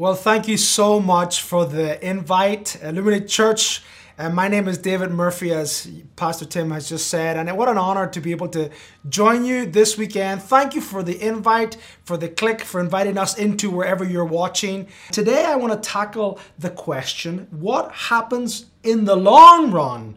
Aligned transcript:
Well, 0.00 0.14
thank 0.14 0.46
you 0.46 0.56
so 0.58 1.00
much 1.00 1.42
for 1.42 1.66
the 1.66 1.98
invite, 2.08 2.76
uh, 2.84 2.90
Illuminate 2.90 3.26
Church. 3.26 3.82
And 4.16 4.32
my 4.32 4.46
name 4.46 4.68
is 4.68 4.78
David 4.78 5.10
Murphy, 5.10 5.52
as 5.52 5.90
Pastor 6.14 6.44
Tim 6.44 6.70
has 6.70 6.88
just 6.88 7.08
said. 7.08 7.36
And 7.36 7.58
what 7.58 7.68
an 7.68 7.78
honor 7.78 8.06
to 8.06 8.20
be 8.20 8.30
able 8.30 8.46
to 8.50 8.70
join 9.08 9.44
you 9.44 9.66
this 9.66 9.98
weekend. 9.98 10.40
Thank 10.40 10.76
you 10.76 10.80
for 10.80 11.02
the 11.02 11.20
invite, 11.20 11.78
for 12.04 12.16
the 12.16 12.28
click, 12.28 12.60
for 12.60 12.80
inviting 12.80 13.18
us 13.18 13.36
into 13.36 13.70
wherever 13.70 14.04
you're 14.04 14.24
watching. 14.24 14.86
Today, 15.10 15.44
I 15.44 15.56
want 15.56 15.72
to 15.72 15.88
tackle 15.88 16.38
the 16.56 16.70
question 16.70 17.48
what 17.50 17.90
happens 17.90 18.66
in 18.84 19.04
the 19.04 19.16
long 19.16 19.72
run 19.72 20.16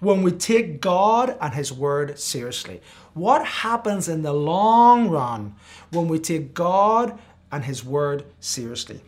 when 0.00 0.22
we 0.22 0.32
take 0.32 0.82
God 0.82 1.38
and 1.40 1.54
His 1.54 1.72
Word 1.72 2.18
seriously? 2.18 2.82
What 3.14 3.46
happens 3.46 4.10
in 4.10 4.20
the 4.20 4.34
long 4.34 5.08
run 5.08 5.54
when 5.90 6.06
we 6.06 6.18
take 6.18 6.52
God 6.52 7.18
and 7.50 7.64
His 7.64 7.82
Word 7.82 8.26
seriously? 8.38 9.00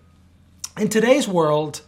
In 0.77 0.89
today's 0.89 1.29
world, 1.29 1.83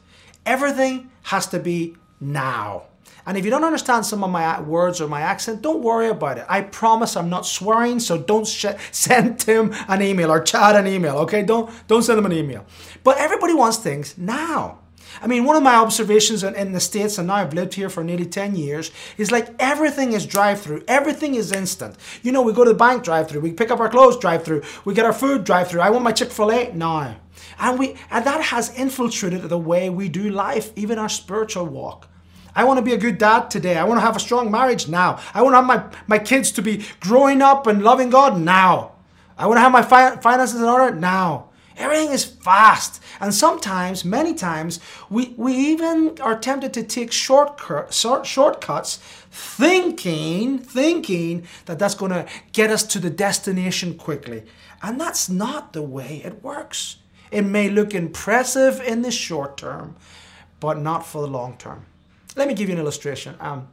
everything 0.45 1.11
has 1.25 1.49
to 1.49 1.59
be 1.59 1.97
now. 2.21 2.85
And 3.27 3.37
if 3.37 3.45
you 3.45 3.51
don't 3.51 3.65
understand 3.65 4.07
some 4.07 4.23
of 4.23 4.31
my 4.31 4.61
words 4.61 5.01
or 5.01 5.09
my 5.09 5.23
accent, 5.23 5.61
don't 5.61 5.83
worry 5.83 6.09
about 6.09 6.39
it. 6.39 6.47
I 6.49 6.61
promise 6.61 7.17
I'm 7.17 7.29
not 7.29 7.45
swearing, 7.45 7.99
so 7.99 8.17
don't 8.17 8.47
sh- 8.47 8.67
send 8.93 9.41
Tim 9.41 9.75
an 9.89 10.03
email 10.03 10.31
or 10.31 10.41
Chad 10.41 10.77
an 10.77 10.87
email, 10.87 11.17
okay? 11.19 11.43
Don't, 11.43 11.69
don't 11.89 12.05
send 12.05 12.19
them 12.19 12.27
an 12.27 12.33
email. 12.33 12.65
But 13.03 13.19
everybody 13.19 13.55
wants 13.55 13.79
things 13.79 14.17
now. 14.17 14.79
I 15.23 15.27
mean, 15.27 15.45
one 15.45 15.57
of 15.57 15.63
my 15.63 15.75
observations 15.75 16.45
in, 16.45 16.73
the 16.73 16.81
States, 16.81 17.19
and 17.19 17.29
now 17.29 17.37
I've 17.37 17.55
lived 17.55 17.75
here 17.75 17.89
for 17.89 18.05
nearly 18.05 18.27
10 18.27 18.57
years, 18.57 18.91
is 19.17 19.31
like 19.31 19.55
everything 19.59 20.13
is 20.13 20.27
drive 20.27 20.61
through. 20.61 20.85
Everything 20.89 21.35
is 21.35 21.53
instant. 21.53 21.97
You 22.23 22.33
know, 22.33 22.43
we 22.43 22.53
go 22.53 22.65
to 22.65 22.71
the 22.71 22.77
bank 22.77 23.05
drive 23.05 23.29
through, 23.29 23.41
we 23.41 23.53
pick 23.53 23.71
up 23.71 23.81
our 23.81 23.89
clothes 23.89 24.19
drive 24.19 24.45
through, 24.45 24.63
we 24.85 24.95
get 24.95 25.05
our 25.05 25.13
food 25.13 25.45
drive 25.45 25.69
through. 25.69 25.81
I 25.81 25.91
want 25.91 26.05
my 26.05 26.13
Chick-fil-A 26.13 26.73
now. 26.73 27.17
And, 27.59 27.79
we, 27.79 27.97
and 28.11 28.25
that 28.25 28.41
has 28.43 28.77
infiltrated 28.77 29.43
the 29.43 29.59
way 29.59 29.89
we 29.89 30.09
do 30.09 30.31
life, 30.31 30.73
even 30.77 30.99
our 30.99 31.09
spiritual 31.09 31.67
walk. 31.67 32.09
I 32.55 32.65
want 32.65 32.79
to 32.79 32.83
be 32.83 32.95
a 32.95 32.99
good 32.99 33.19
dad 33.19 33.51
today. 33.51 33.77
I 33.77 33.85
want 33.85 33.99
to 33.99 34.07
have 34.07 34.17
a 34.17 34.21
strong 34.21 34.51
marriage 34.51 34.89
now. 34.89 35.21
I 35.35 35.43
want 35.43 35.53
to 35.53 35.57
have 35.59 35.67
my, 35.67 35.99
my 36.07 36.19
kids 36.19 36.51
to 36.53 36.63
be 36.63 36.85
growing 37.01 37.43
up 37.43 37.67
and 37.67 37.83
loving 37.83 38.09
God 38.09 38.41
now. 38.41 38.93
I 39.37 39.47
want 39.47 39.59
to 39.59 39.61
have 39.61 39.73
my 39.73 39.83
fi- 39.83 40.17
finances 40.17 40.61
in 40.61 40.67
order 40.67 40.95
now. 40.95 41.46
Everything 41.77 42.11
is 42.11 42.25
fast. 42.25 43.03
And 43.21 43.35
sometimes, 43.35 44.05
many 44.05 44.35
times, 44.35 44.81
we, 45.11 45.35
we 45.37 45.55
even 45.55 46.19
are 46.21 46.39
tempted 46.39 46.73
to 46.75 46.83
take 46.83 47.13
short, 47.13 47.61
shortcuts 47.93 48.97
thinking, 49.31 50.59
thinking 50.59 51.47
that 51.67 51.79
that's 51.79 51.95
going 51.95 52.13
to 52.13 52.27
get 52.53 52.71
us 52.71 52.83
to 52.85 52.99
the 52.99 53.11
destination 53.11 53.95
quickly. 53.95 54.45
And 54.83 55.01
that's 55.01 55.29
not 55.29 55.73
the 55.73 55.83
way 55.83 56.23
it 56.25 56.43
works. 56.43 56.97
It 57.31 57.43
may 57.43 57.69
look 57.69 57.95
impressive 57.95 58.81
in 58.81 59.03
the 59.03 59.11
short 59.11 59.57
term, 59.57 59.97
but 60.61 60.79
not 60.79 61.05
for 61.05 61.23
the 61.23 61.29
long 61.29 61.57
term. 61.59 61.85
Let 62.37 62.49
me 62.49 62.55
give 62.55 62.69
you 62.69 62.75
an 62.75 62.81
illustration. 62.81 63.35
Um, 63.41 63.69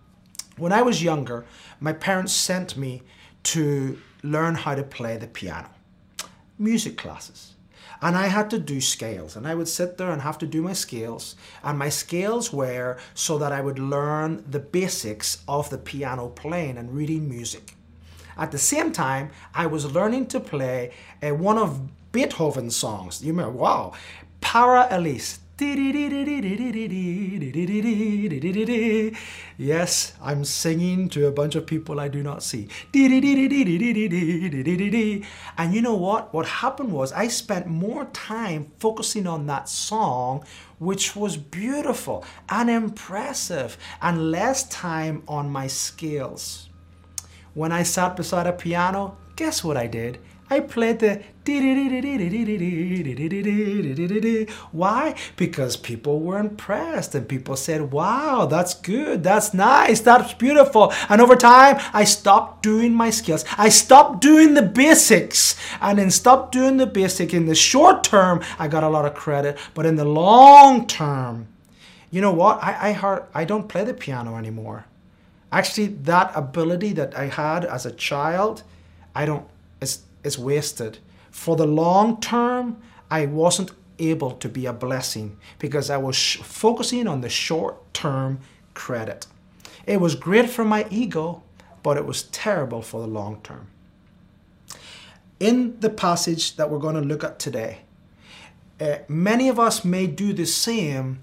when 0.58 0.72
I 0.72 0.82
was 0.82 1.04
younger, 1.04 1.46
my 1.80 1.94
parents 1.94 2.34
sent 2.34 2.78
me 2.78 3.02
to 3.44 4.00
learn 4.24 4.56
how 4.56 4.76
to 4.76 4.84
play 4.84 5.18
the 5.18 5.28
piano, 5.28 5.70
music 6.58 6.98
classes. 6.98 7.53
And 8.04 8.18
I 8.18 8.28
had 8.28 8.50
to 8.50 8.60
do 8.60 8.82
scales, 8.82 9.38
and 9.38 9.48
I 9.48 9.56
would 9.56 9.70
sit 9.70 9.98
there 9.98 10.12
and 10.12 10.22
have 10.22 10.38
to 10.40 10.46
do 10.46 10.62
my 10.62 10.74
scales. 10.74 11.38
And 11.64 11.80
my 11.80 11.88
scales 11.88 12.52
were 12.52 12.98
so 13.14 13.38
that 13.38 13.54
I 13.54 13.62
would 13.62 13.80
learn 13.80 14.44
the 14.46 14.60
basics 14.60 15.42
of 15.48 15.70
the 15.70 15.78
piano 15.78 16.28
playing 16.28 16.78
and 16.78 16.94
reading 16.94 17.30
music. 17.30 17.76
At 18.36 18.52
the 18.52 18.58
same 18.58 18.92
time, 18.92 19.30
I 19.56 19.68
was 19.68 19.94
learning 19.94 20.28
to 20.28 20.42
play 20.42 20.92
uh, 21.22 21.30
one 21.30 21.58
of 21.58 22.12
Beethoven's 22.12 22.76
songs. 22.76 23.24
You 23.24 23.32
remember, 23.32 23.58
wow, 23.58 23.94
Para 24.42 24.86
Elise. 24.92 25.40
Yes, 29.58 30.14
I'm 30.22 30.46
singing 30.46 31.10
to 31.10 31.28
a 31.28 31.32
bunch 31.32 31.56
of 31.56 31.68
people 31.68 32.00
I 32.00 32.08
do 32.08 32.24
not 32.24 32.42
see. 32.42 32.70
And 35.58 35.74
you 35.74 35.82
know 35.82 35.94
what? 35.94 36.34
What 36.34 36.48
happened 36.48 36.92
was 36.92 37.14
I 37.14 37.28
spent 37.28 37.68
more 37.68 38.06
time 38.06 38.72
focusing 38.80 39.28
on 39.28 39.46
that 39.48 39.70
song, 39.70 40.44
which 40.80 41.16
was 41.16 41.38
beautiful 41.38 42.26
and 42.50 42.70
impressive, 42.70 43.78
and 44.02 44.32
less 44.32 44.68
time 44.70 45.24
on 45.28 45.50
my 45.50 45.68
scales. 45.68 46.70
When 47.54 47.72
I 47.72 47.84
sat 47.84 48.16
beside 48.16 48.48
a 48.48 48.54
piano, 48.54 49.18
guess 49.36 49.64
what 49.64 49.78
I 49.78 49.88
did? 49.88 50.20
I 50.54 50.60
played 50.60 51.00
the 51.00 51.24
why? 54.72 55.16
Because 55.36 55.76
people 55.76 56.20
were 56.22 56.40
impressed 56.40 57.16
and 57.16 57.28
people 57.28 57.58
said, 57.58 57.92
wow, 57.92 58.46
that's 58.46 58.74
good, 58.74 59.24
that's 59.24 59.54
nice, 59.54 60.00
that's 60.00 60.34
beautiful. 60.36 60.94
And 61.10 61.20
over 61.20 61.36
time, 61.36 61.82
I 61.92 62.06
stopped 62.06 62.64
doing 62.64 62.94
my 62.94 63.10
skills. 63.10 63.44
I 63.58 63.68
stopped 63.70 64.22
doing 64.22 64.54
the 64.54 64.62
basics. 64.62 65.58
And 65.82 66.00
in 66.00 66.12
stop 66.12 66.54
doing 66.54 66.78
the 66.78 66.88
basic, 66.88 67.34
in 67.34 67.46
the 67.46 67.56
short 67.56 68.06
term, 68.06 68.42
I 68.58 68.70
got 68.70 68.84
a 68.84 68.90
lot 68.90 69.06
of 69.06 69.14
credit. 69.14 69.58
But 69.74 69.86
in 69.86 69.98
the 69.98 70.06
long 70.06 70.88
term, 70.88 71.48
you 72.10 72.22
know 72.22 72.32
what? 72.32 72.64
I, 72.64 72.90
I 72.90 72.94
heard 72.94 73.26
I 73.34 73.44
don't 73.44 73.68
play 73.68 73.84
the 73.84 73.94
piano 73.94 74.38
anymore. 74.38 74.86
Actually, 75.52 75.88
that 75.88 76.32
ability 76.36 76.94
that 76.94 77.18
I 77.18 77.26
had 77.26 77.66
as 77.66 77.86
a 77.86 77.92
child, 77.92 78.64
I 79.14 79.26
don't, 79.26 79.46
it's, 79.82 80.04
it's 80.24 80.38
wasted. 80.38 81.00
For 81.32 81.56
the 81.56 81.66
long 81.66 82.22
term, 82.22 82.78
I 83.10 83.26
wasn't 83.26 83.72
able 84.00 84.32
to 84.32 84.50
be 84.50 84.66
a 84.66 84.74
blessing 84.74 85.38
because 85.60 85.90
I 85.90 85.98
was 85.98 86.16
sh- 86.16 86.38
focusing 86.38 87.08
on 87.08 87.22
the 87.22 87.30
short 87.30 87.94
term 87.94 88.40
credit. 88.74 89.28
It 89.86 90.00
was 90.00 90.16
great 90.16 90.50
for 90.50 90.66
my 90.66 90.86
ego, 90.90 91.44
but 91.84 91.98
it 91.98 92.06
was 92.06 92.24
terrible 92.24 92.82
for 92.82 93.02
the 93.02 93.08
long 93.08 93.42
term. 93.42 93.68
In 95.40 95.80
the 95.80 95.90
passage 95.90 96.56
that 96.56 96.70
we're 96.70 96.80
going 96.80 96.96
to 96.96 97.02
look 97.02 97.24
at 97.24 97.38
today, 97.38 97.80
uh, 98.80 98.98
many 99.08 99.50
of 99.50 99.60
us 99.60 99.84
may 99.84 100.08
do 100.08 100.34
the 100.34 100.46
same 100.46 101.20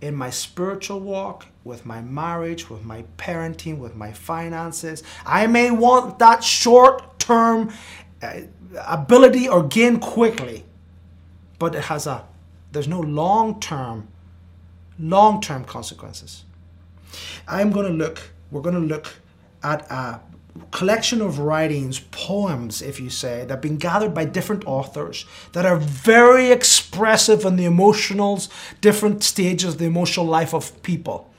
in 0.00 0.14
my 0.14 0.30
spiritual 0.30 1.00
walk, 1.00 1.46
with 1.62 1.84
my 1.84 2.00
marriage, 2.00 2.70
with 2.70 2.84
my 2.84 3.04
parenting, 3.18 3.78
with 3.78 3.94
my 3.94 4.12
finances. 4.12 5.02
I 5.26 5.46
may 5.46 5.70
want 5.70 6.18
that 6.18 6.42
short 6.42 7.18
term 7.18 7.72
Uh, 8.22 8.40
ability 8.86 9.48
or 9.48 9.62
gain 9.62 9.98
quickly, 9.98 10.64
but 11.58 11.74
it 11.74 11.84
has 11.84 12.06
a 12.06 12.24
there's 12.72 12.86
no 12.86 13.00
long 13.00 13.58
term 13.60 14.08
long 14.98 15.40
term 15.40 15.64
consequences. 15.64 16.44
I'm 17.48 17.72
going 17.72 17.86
to 17.86 17.92
look. 17.92 18.30
We're 18.50 18.60
going 18.60 18.74
to 18.74 18.80
look 18.80 19.14
at 19.62 19.90
a 19.90 20.20
collection 20.70 21.22
of 21.22 21.38
writings, 21.38 22.00
poems, 22.10 22.82
if 22.82 23.00
you 23.00 23.08
say, 23.08 23.40
that 23.40 23.50
have 23.50 23.60
been 23.60 23.78
gathered 23.78 24.12
by 24.12 24.24
different 24.24 24.66
authors 24.66 25.24
that 25.52 25.64
are 25.64 25.76
very 25.76 26.50
expressive 26.50 27.44
in 27.44 27.56
the 27.56 27.64
emotionals, 27.64 28.48
different 28.80 29.22
stages 29.22 29.74
of 29.74 29.78
the 29.78 29.86
emotional 29.86 30.26
life 30.26 30.52
of 30.52 30.82
people 30.82 31.29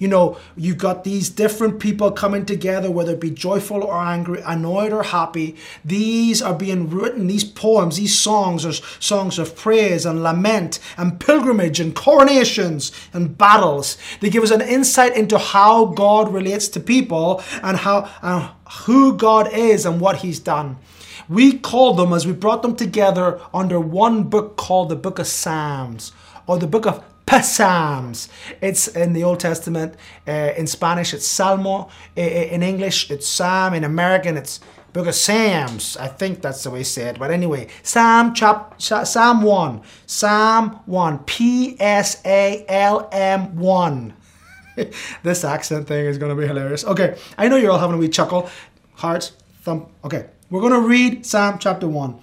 you 0.00 0.08
know, 0.08 0.38
you've 0.56 0.78
got 0.78 1.04
these 1.04 1.28
different 1.28 1.78
people 1.78 2.10
coming 2.10 2.46
together, 2.46 2.90
whether 2.90 3.12
it 3.12 3.20
be 3.20 3.30
joyful 3.30 3.84
or 3.84 3.94
angry, 3.94 4.40
annoyed 4.46 4.94
or 4.94 5.02
happy. 5.02 5.56
These 5.84 6.40
are 6.40 6.54
being 6.54 6.88
written, 6.88 7.26
these 7.26 7.44
poems, 7.44 7.98
these 7.98 8.18
songs 8.18 8.64
are 8.64 8.72
songs 8.72 9.38
of 9.38 9.54
praise 9.54 10.06
and 10.06 10.22
lament 10.22 10.80
and 10.96 11.20
pilgrimage 11.20 11.80
and 11.80 11.94
coronations 11.94 12.92
and 13.12 13.36
battles. 13.36 13.98
They 14.20 14.30
give 14.30 14.42
us 14.42 14.50
an 14.50 14.62
insight 14.62 15.14
into 15.14 15.36
how 15.36 15.84
God 15.84 16.32
relates 16.32 16.68
to 16.68 16.80
people 16.80 17.42
and 17.62 17.76
how 17.76 18.10
uh, 18.22 18.52
who 18.86 19.14
God 19.18 19.52
is 19.52 19.84
and 19.84 20.00
what 20.00 20.16
He's 20.16 20.40
done. 20.40 20.78
We 21.28 21.58
called 21.58 21.98
them 21.98 22.14
as 22.14 22.26
we 22.26 22.32
brought 22.32 22.62
them 22.62 22.74
together 22.74 23.38
under 23.52 23.78
one 23.78 24.24
book 24.24 24.56
called 24.56 24.88
the 24.88 24.96
Book 24.96 25.18
of 25.18 25.26
Psalms 25.26 26.12
or 26.46 26.58
the 26.58 26.66
Book 26.66 26.86
of 26.86 27.04
Psalms. 27.42 28.28
It's 28.60 28.88
in 28.88 29.12
the 29.12 29.24
Old 29.24 29.40
Testament. 29.40 29.94
Uh, 30.26 30.52
in 30.56 30.66
Spanish, 30.66 31.14
it's 31.14 31.26
Salmo. 31.26 31.88
In 32.16 32.62
English, 32.62 33.10
it's 33.10 33.28
Psalm. 33.28 33.74
In 33.74 33.84
American, 33.84 34.36
it's 34.36 34.60
Book 34.92 35.06
of 35.06 35.14
Psalms. 35.14 35.96
I 35.96 36.08
think 36.08 36.42
that's 36.42 36.64
the 36.64 36.70
way 36.70 36.78
you 36.78 36.84
say 36.84 37.04
it. 37.10 37.18
But 37.18 37.30
anyway, 37.30 37.68
Psalm 37.82 38.34
chap 38.34 38.80
Psalm 38.80 39.42
one, 39.42 39.82
Psalm 40.06 40.80
one, 40.86 41.20
P 41.20 41.76
S 41.78 42.20
A 42.24 42.64
L 42.68 43.08
M 43.12 43.56
one. 43.56 44.14
this 45.22 45.44
accent 45.44 45.86
thing 45.86 46.06
is 46.06 46.18
going 46.18 46.34
to 46.34 46.40
be 46.40 46.46
hilarious. 46.46 46.84
Okay, 46.84 47.16
I 47.38 47.48
know 47.48 47.56
you're 47.56 47.70
all 47.70 47.78
having 47.78 47.96
a 47.96 47.98
wee 47.98 48.08
chuckle. 48.08 48.50
Hearts, 48.94 49.32
thumb. 49.62 49.86
Okay, 50.04 50.26
we're 50.50 50.60
going 50.60 50.72
to 50.72 50.88
read 50.88 51.24
Psalm 51.24 51.58
chapter 51.58 51.86
one. 51.86 52.20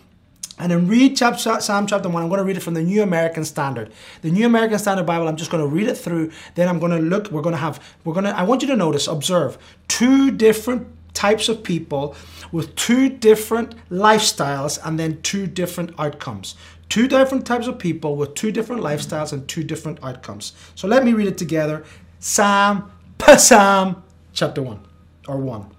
And 0.59 0.71
then 0.71 0.87
read 0.87 1.15
chapter, 1.15 1.59
Psalm 1.59 1.85
chapter 1.85 2.09
1. 2.09 2.23
I'm 2.23 2.29
going 2.29 2.39
to 2.39 2.43
read 2.43 2.57
it 2.57 2.61
from 2.61 2.73
the 2.73 2.81
New 2.81 3.03
American 3.03 3.45
Standard. 3.45 3.91
The 4.21 4.31
New 4.31 4.45
American 4.45 4.79
Standard 4.79 5.05
Bible, 5.05 5.27
I'm 5.27 5.35
just 5.35 5.51
going 5.51 5.63
to 5.63 5.67
read 5.69 5.87
it 5.87 5.95
through. 5.95 6.31
Then 6.55 6.67
I'm 6.67 6.79
going 6.79 6.91
to 6.91 6.99
look, 6.99 7.31
we're 7.31 7.43
going 7.43 7.53
to 7.53 7.61
have, 7.61 7.83
we're 8.03 8.13
going 8.13 8.25
to, 8.25 8.35
I 8.35 8.43
want 8.43 8.63
you 8.63 8.67
to 8.69 8.75
notice, 8.75 9.07
observe 9.07 9.57
two 9.87 10.31
different 10.31 10.87
types 11.13 11.49
of 11.49 11.63
people 11.63 12.15
with 12.51 12.75
two 12.75 13.09
different 13.09 13.75
lifestyles 13.89 14.79
and 14.83 14.99
then 14.99 15.21
two 15.21 15.45
different 15.45 15.91
outcomes. 15.99 16.55
Two 16.89 17.07
different 17.07 17.45
types 17.45 17.67
of 17.67 17.77
people 17.77 18.15
with 18.15 18.33
two 18.33 18.51
different 18.51 18.81
lifestyles 18.81 19.33
and 19.33 19.47
two 19.47 19.63
different 19.63 19.99
outcomes. 20.03 20.53
So 20.75 20.87
let 20.87 21.03
me 21.03 21.13
read 21.13 21.27
it 21.27 21.37
together. 21.37 21.83
Psalm, 22.19 22.91
Psalm, 23.37 24.03
chapter 24.33 24.61
1 24.63 24.79
or 25.27 25.37
1. 25.37 25.69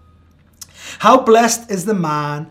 How 1.00 1.20
blessed 1.20 1.70
is 1.70 1.84
the 1.84 1.94
man 1.94 2.50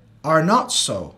are 0.23 0.43
not 0.43 0.71
so, 0.71 1.15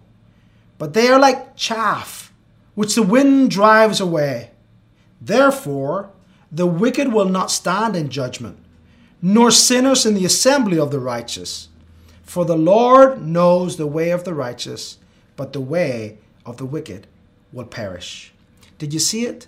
but 0.78 0.94
they 0.94 1.08
are 1.08 1.20
like 1.20 1.56
chaff, 1.56 2.34
which 2.76 2.96
the 2.96 3.04
wind 3.04 3.52
drives 3.52 4.00
away. 4.00 4.52
Therefore, 5.22 6.10
the 6.52 6.68
wicked 6.68 7.12
will 7.12 7.30
not 7.30 7.52
stand 7.52 7.96
in 7.96 8.10
judgment, 8.10 8.58
nor 9.22 9.52
sinners 9.52 10.06
in 10.06 10.14
the 10.14 10.26
assembly 10.26 10.78
of 10.78 10.92
the 10.92 11.00
righteous. 11.00 11.70
For 12.24 12.46
the 12.46 12.58
Lord 12.58 13.26
knows 13.26 13.78
the 13.78 13.88
way 13.88 14.12
of 14.12 14.24
the 14.24 14.34
righteous, 14.34 14.98
but 15.36 15.54
the 15.54 15.62
way 15.62 16.18
of 16.46 16.58
the 16.58 16.66
wicked 16.66 17.08
will 17.52 17.66
perish. 17.66 18.34
Did 18.78 18.94
you 18.94 19.00
see 19.00 19.26
it? 19.26 19.48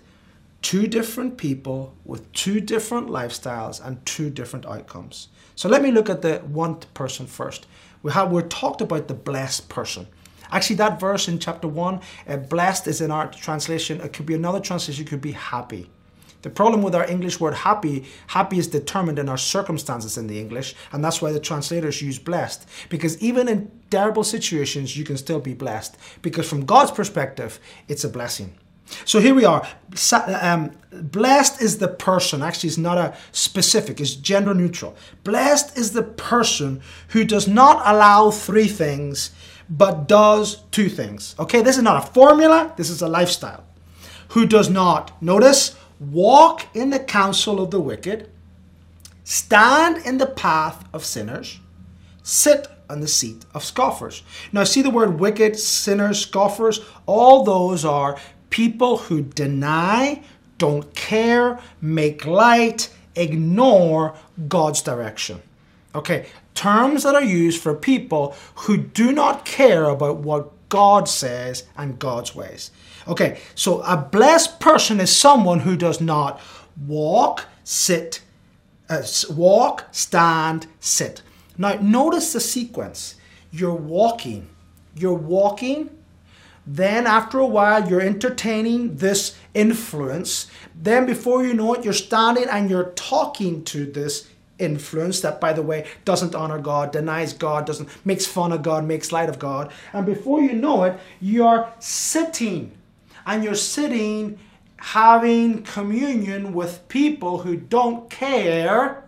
Two 0.62 0.86
different 0.86 1.36
people 1.36 1.94
with 2.04 2.32
two 2.32 2.60
different 2.60 3.08
lifestyles 3.08 3.84
and 3.84 4.04
two 4.04 4.30
different 4.30 4.66
outcomes. 4.66 5.28
So 5.54 5.68
let 5.68 5.82
me 5.82 5.90
look 5.90 6.08
at 6.08 6.22
the 6.22 6.38
one 6.38 6.76
person 6.94 7.26
first. 7.26 7.66
We 8.06 8.12
have 8.12 8.30
we're 8.30 8.42
talked 8.42 8.80
about 8.82 9.08
the 9.08 9.14
blessed 9.14 9.68
person. 9.68 10.06
Actually, 10.52 10.76
that 10.76 11.00
verse 11.00 11.26
in 11.26 11.40
chapter 11.40 11.66
one, 11.66 12.02
uh, 12.28 12.36
blessed 12.36 12.86
is 12.86 13.00
in 13.00 13.10
our 13.10 13.26
translation. 13.32 14.00
It 14.00 14.12
could 14.12 14.26
be 14.26 14.34
another 14.34 14.60
translation. 14.60 15.04
It 15.04 15.08
could 15.08 15.20
be 15.20 15.32
happy. 15.32 15.90
The 16.42 16.50
problem 16.50 16.82
with 16.82 16.94
our 16.94 17.04
English 17.10 17.40
word 17.40 17.54
happy, 17.54 18.04
happy 18.28 18.58
is 18.58 18.68
determined 18.68 19.18
in 19.18 19.28
our 19.28 19.36
circumstances 19.36 20.16
in 20.16 20.28
the 20.28 20.38
English, 20.38 20.76
and 20.92 21.04
that's 21.04 21.20
why 21.20 21.32
the 21.32 21.40
translators 21.40 22.00
use 22.00 22.20
blessed. 22.20 22.68
Because 22.90 23.20
even 23.20 23.48
in 23.48 23.72
terrible 23.90 24.22
situations, 24.22 24.96
you 24.96 25.02
can 25.02 25.16
still 25.16 25.40
be 25.40 25.54
blessed. 25.54 25.96
Because 26.22 26.48
from 26.48 26.64
God's 26.64 26.92
perspective, 26.92 27.58
it's 27.88 28.04
a 28.04 28.08
blessing. 28.08 28.56
So 29.04 29.20
here 29.20 29.34
we 29.34 29.44
are. 29.44 29.66
Um, 30.40 30.72
blessed 30.90 31.60
is 31.60 31.78
the 31.78 31.88
person. 31.88 32.42
Actually, 32.42 32.68
it's 32.68 32.78
not 32.78 32.98
a 32.98 33.16
specific, 33.32 34.00
it's 34.00 34.14
gender 34.14 34.54
neutral. 34.54 34.96
Blessed 35.24 35.76
is 35.76 35.92
the 35.92 36.02
person 36.02 36.80
who 37.08 37.24
does 37.24 37.48
not 37.48 37.82
allow 37.84 38.30
three 38.30 38.68
things, 38.68 39.32
but 39.68 40.06
does 40.06 40.62
two 40.70 40.88
things. 40.88 41.34
Okay, 41.38 41.62
this 41.62 41.76
is 41.76 41.82
not 41.82 42.02
a 42.02 42.12
formula, 42.12 42.72
this 42.76 42.90
is 42.90 43.02
a 43.02 43.08
lifestyle. 43.08 43.64
Who 44.30 44.46
does 44.46 44.70
not, 44.70 45.20
notice, 45.22 45.76
walk 45.98 46.66
in 46.74 46.90
the 46.90 47.00
counsel 47.00 47.60
of 47.60 47.70
the 47.70 47.80
wicked, 47.80 48.30
stand 49.24 50.04
in 50.04 50.18
the 50.18 50.26
path 50.26 50.84
of 50.92 51.04
sinners, 51.04 51.58
sit 52.22 52.68
on 52.88 53.00
the 53.00 53.08
seat 53.08 53.44
of 53.54 53.64
scoffers. 53.64 54.22
Now, 54.52 54.64
see 54.64 54.82
the 54.82 54.90
word 54.90 55.18
wicked, 55.18 55.58
sinners, 55.58 56.20
scoffers? 56.20 56.80
All 57.06 57.44
those 57.44 57.84
are 57.84 58.18
people 58.50 58.98
who 58.98 59.22
deny, 59.22 60.22
don't 60.58 60.94
care, 60.94 61.60
make 61.80 62.26
light, 62.26 62.90
ignore 63.14 64.14
God's 64.48 64.82
direction. 64.82 65.42
Okay, 65.94 66.26
terms 66.54 67.02
that 67.04 67.14
are 67.14 67.22
used 67.22 67.62
for 67.62 67.74
people 67.74 68.36
who 68.54 68.76
do 68.76 69.12
not 69.12 69.44
care 69.44 69.84
about 69.84 70.18
what 70.18 70.52
God 70.68 71.08
says 71.08 71.64
and 71.76 71.98
God's 71.98 72.34
ways. 72.34 72.70
Okay, 73.08 73.38
so 73.54 73.80
a 73.82 73.96
blessed 73.96 74.58
person 74.60 75.00
is 75.00 75.16
someone 75.16 75.60
who 75.60 75.76
does 75.76 76.00
not 76.00 76.40
walk, 76.86 77.46
sit, 77.64 78.20
uh, 78.88 79.02
walk, 79.30 79.86
stand, 79.92 80.66
sit. 80.80 81.22
Now, 81.56 81.74
notice 81.80 82.32
the 82.32 82.40
sequence. 82.40 83.14
You're 83.50 83.74
walking, 83.74 84.48
you're 84.94 85.14
walking, 85.14 85.95
then 86.66 87.06
after 87.06 87.38
a 87.38 87.46
while, 87.46 87.88
you're 87.88 88.00
entertaining 88.00 88.96
this 88.96 89.36
influence. 89.54 90.48
Then, 90.74 91.06
before 91.06 91.44
you 91.44 91.54
know 91.54 91.74
it, 91.74 91.84
you're 91.84 91.92
standing 91.92 92.48
and 92.50 92.68
you're 92.68 92.90
talking 92.90 93.62
to 93.64 93.86
this 93.86 94.28
influence 94.58 95.20
that 95.20 95.38
by 95.38 95.52
the 95.52 95.60
way 95.60 95.86
doesn't 96.06 96.34
honor 96.34 96.58
god 96.58 96.90
denies 96.90 97.34
god 97.34 97.66
doesn't 97.66 97.86
makes 98.06 98.24
fun 98.24 98.52
of 98.52 98.62
god 98.62 98.86
makes 98.86 99.12
light 99.12 99.28
of 99.28 99.38
god 99.38 99.70
and 99.92 100.06
before 100.06 100.40
you 100.40 100.54
know 100.54 100.84
it 100.84 100.98
you're 101.20 101.70
sitting 101.78 102.72
and 103.26 103.44
you're 103.44 103.54
sitting 103.54 104.38
having 104.78 105.62
communion 105.62 106.54
with 106.54 106.88
people 106.88 107.36
who 107.36 107.54
don't 107.54 108.08
care 108.08 109.04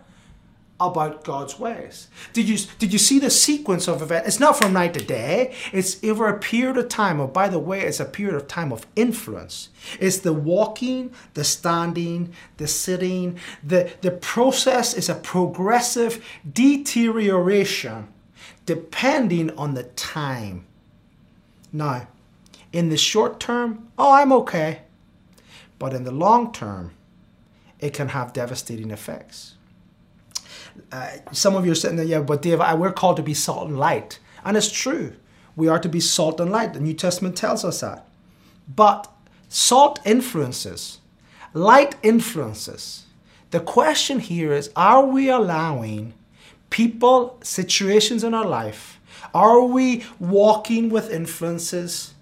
about 0.79 1.23
God's 1.23 1.59
ways. 1.59 2.07
Did 2.31 2.47
you 2.47 2.57
did 2.77 2.93
you 2.93 2.99
see 2.99 3.19
the 3.19 3.29
sequence 3.29 3.87
of 3.87 4.01
events? 4.01 4.27
It's 4.27 4.39
not 4.39 4.57
from 4.57 4.73
night 4.73 4.93
to 4.93 5.03
day. 5.03 5.53
It's 5.73 6.01
over 6.03 6.27
a 6.27 6.39
period 6.39 6.77
of 6.77 6.87
time. 6.87 7.19
or 7.19 7.27
by 7.27 7.49
the 7.49 7.59
way, 7.59 7.81
it's 7.81 7.99
a 7.99 8.05
period 8.05 8.35
of 8.35 8.47
time 8.47 8.71
of 8.71 8.87
influence. 8.95 9.69
It's 9.99 10.19
the 10.19 10.33
walking, 10.33 11.11
the 11.33 11.43
standing, 11.43 12.33
the 12.57 12.67
sitting. 12.67 13.39
The, 13.63 13.91
the 14.01 14.11
process 14.11 14.93
is 14.93 15.09
a 15.09 15.15
progressive 15.15 16.25
deterioration 16.51 18.07
depending 18.65 19.49
on 19.57 19.73
the 19.73 19.83
time. 19.83 20.65
Now, 21.73 22.07
in 22.71 22.89
the 22.89 22.97
short 22.97 23.39
term, 23.39 23.87
oh, 23.97 24.13
I'm 24.13 24.31
okay. 24.31 24.81
But 25.79 25.93
in 25.93 26.03
the 26.03 26.11
long 26.11 26.53
term, 26.53 26.91
it 27.79 27.93
can 27.93 28.09
have 28.09 28.33
devastating 28.33 28.91
effects. 28.91 29.55
Uh, 30.91 31.11
some 31.31 31.55
of 31.55 31.65
you 31.65 31.71
are 31.71 31.75
sitting 31.75 31.97
there, 31.97 32.05
yeah, 32.05 32.19
but 32.19 32.41
Dave, 32.41 32.61
I, 32.61 32.73
we're 32.73 32.91
called 32.91 33.17
to 33.17 33.23
be 33.23 33.33
salt 33.33 33.67
and 33.67 33.77
light. 33.77 34.19
And 34.43 34.57
it's 34.57 34.71
true. 34.71 35.13
We 35.55 35.67
are 35.67 35.79
to 35.79 35.89
be 35.89 35.99
salt 35.99 36.39
and 36.39 36.51
light. 36.51 36.73
The 36.73 36.79
New 36.79 36.93
Testament 36.93 37.35
tells 37.35 37.65
us 37.65 37.81
that. 37.81 38.07
But 38.73 39.11
salt 39.49 39.99
influences, 40.05 40.99
light 41.53 41.95
influences. 42.01 43.05
The 43.51 43.59
question 43.59 44.19
here 44.19 44.53
is 44.53 44.69
are 44.75 45.05
we 45.05 45.29
allowing 45.29 46.13
people, 46.69 47.39
situations 47.43 48.23
in 48.23 48.33
our 48.33 48.45
life, 48.45 48.99
are 49.33 49.61
we 49.61 50.05
walking 50.19 50.89
with 50.89 51.11
influences? 51.11 52.13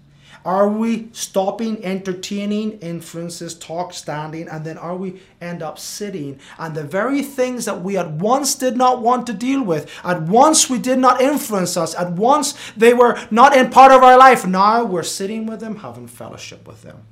Are 0.48 0.66
we 0.66 1.10
stopping 1.12 1.84
entertaining 1.84 2.78
influences, 2.78 3.52
talk 3.52 3.92
standing, 3.92 4.48
and 4.48 4.64
then 4.64 4.78
are 4.78 4.96
we 4.96 5.20
end 5.42 5.62
up 5.62 5.78
sitting? 5.78 6.40
And 6.56 6.74
the 6.74 6.84
very 6.84 7.22
things 7.22 7.66
that 7.66 7.82
we 7.82 7.98
at 7.98 8.12
once 8.12 8.54
did 8.54 8.74
not 8.74 9.02
want 9.02 9.26
to 9.26 9.34
deal 9.34 9.62
with, 9.62 9.90
at 10.02 10.22
once 10.22 10.70
we 10.70 10.78
did 10.78 11.00
not 11.00 11.20
influence 11.20 11.76
us, 11.76 11.94
at 11.94 12.12
once 12.12 12.54
they 12.78 12.94
were 12.94 13.20
not 13.30 13.54
in 13.54 13.68
part 13.68 13.92
of 13.92 14.02
our 14.02 14.16
life, 14.16 14.46
now 14.46 14.86
we're 14.86 15.02
sitting 15.02 15.44
with 15.44 15.60
them, 15.60 15.76
having 15.76 16.06
fellowship 16.06 16.66
with 16.66 16.80
them. 16.80 17.02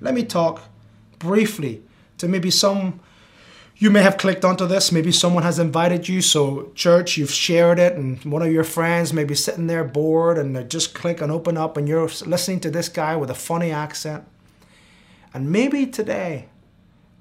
Let 0.00 0.14
me 0.14 0.24
talk 0.24 0.64
briefly 1.20 1.84
to 2.16 2.26
maybe 2.26 2.50
some 2.50 2.98
you 3.78 3.90
may 3.90 4.02
have 4.02 4.18
clicked 4.18 4.44
onto 4.44 4.66
this. 4.66 4.90
Maybe 4.90 5.12
someone 5.12 5.44
has 5.44 5.60
invited 5.60 6.08
you. 6.08 6.20
So, 6.20 6.72
church, 6.74 7.16
you've 7.16 7.30
shared 7.30 7.78
it, 7.78 7.94
and 7.94 8.22
one 8.24 8.42
of 8.42 8.52
your 8.52 8.64
friends 8.64 9.12
may 9.12 9.22
be 9.22 9.36
sitting 9.36 9.68
there 9.68 9.84
bored 9.84 10.36
and 10.36 10.54
they 10.54 10.64
just 10.64 10.94
click 10.94 11.20
and 11.20 11.30
open 11.30 11.56
up, 11.56 11.76
and 11.76 11.88
you're 11.88 12.08
listening 12.26 12.60
to 12.60 12.70
this 12.70 12.88
guy 12.88 13.14
with 13.14 13.30
a 13.30 13.34
funny 13.34 13.70
accent. 13.70 14.24
And 15.32 15.52
maybe 15.52 15.86
today, 15.86 16.46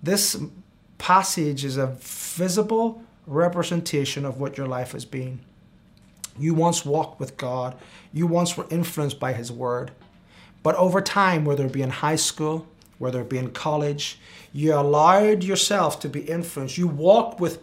this 0.02 0.42
passage 0.98 1.64
is 1.64 1.78
a 1.78 1.96
visible 2.00 3.04
representation 3.28 4.26
of 4.26 4.40
what 4.40 4.58
your 4.58 4.68
life 4.68 4.94
has 4.94 5.06
been. 5.06 5.42
You 6.40 6.56
once 6.56 6.86
walked 6.86 7.20
with 7.20 7.38
God, 7.38 7.76
you 8.12 8.26
once 8.26 8.58
were 8.58 8.66
influenced 8.72 9.20
by 9.20 9.34
His 9.34 9.52
Word. 9.52 9.92
But 10.64 10.76
over 10.76 11.02
time, 11.02 11.46
whether 11.46 11.66
it 11.66 11.72
be 11.72 11.84
in 11.84 11.90
high 11.92 12.16
school, 12.16 12.68
whether 12.98 13.22
it 13.22 13.30
be 13.30 13.38
in 13.38 13.52
college, 13.52 14.20
you 14.54 14.74
allowed 14.74 15.44
yourself 15.44 16.00
to 16.00 16.10
be 16.10 16.22
influenced. 16.22 16.78
You 16.78 16.88
walked 16.88 17.40
with, 17.40 17.62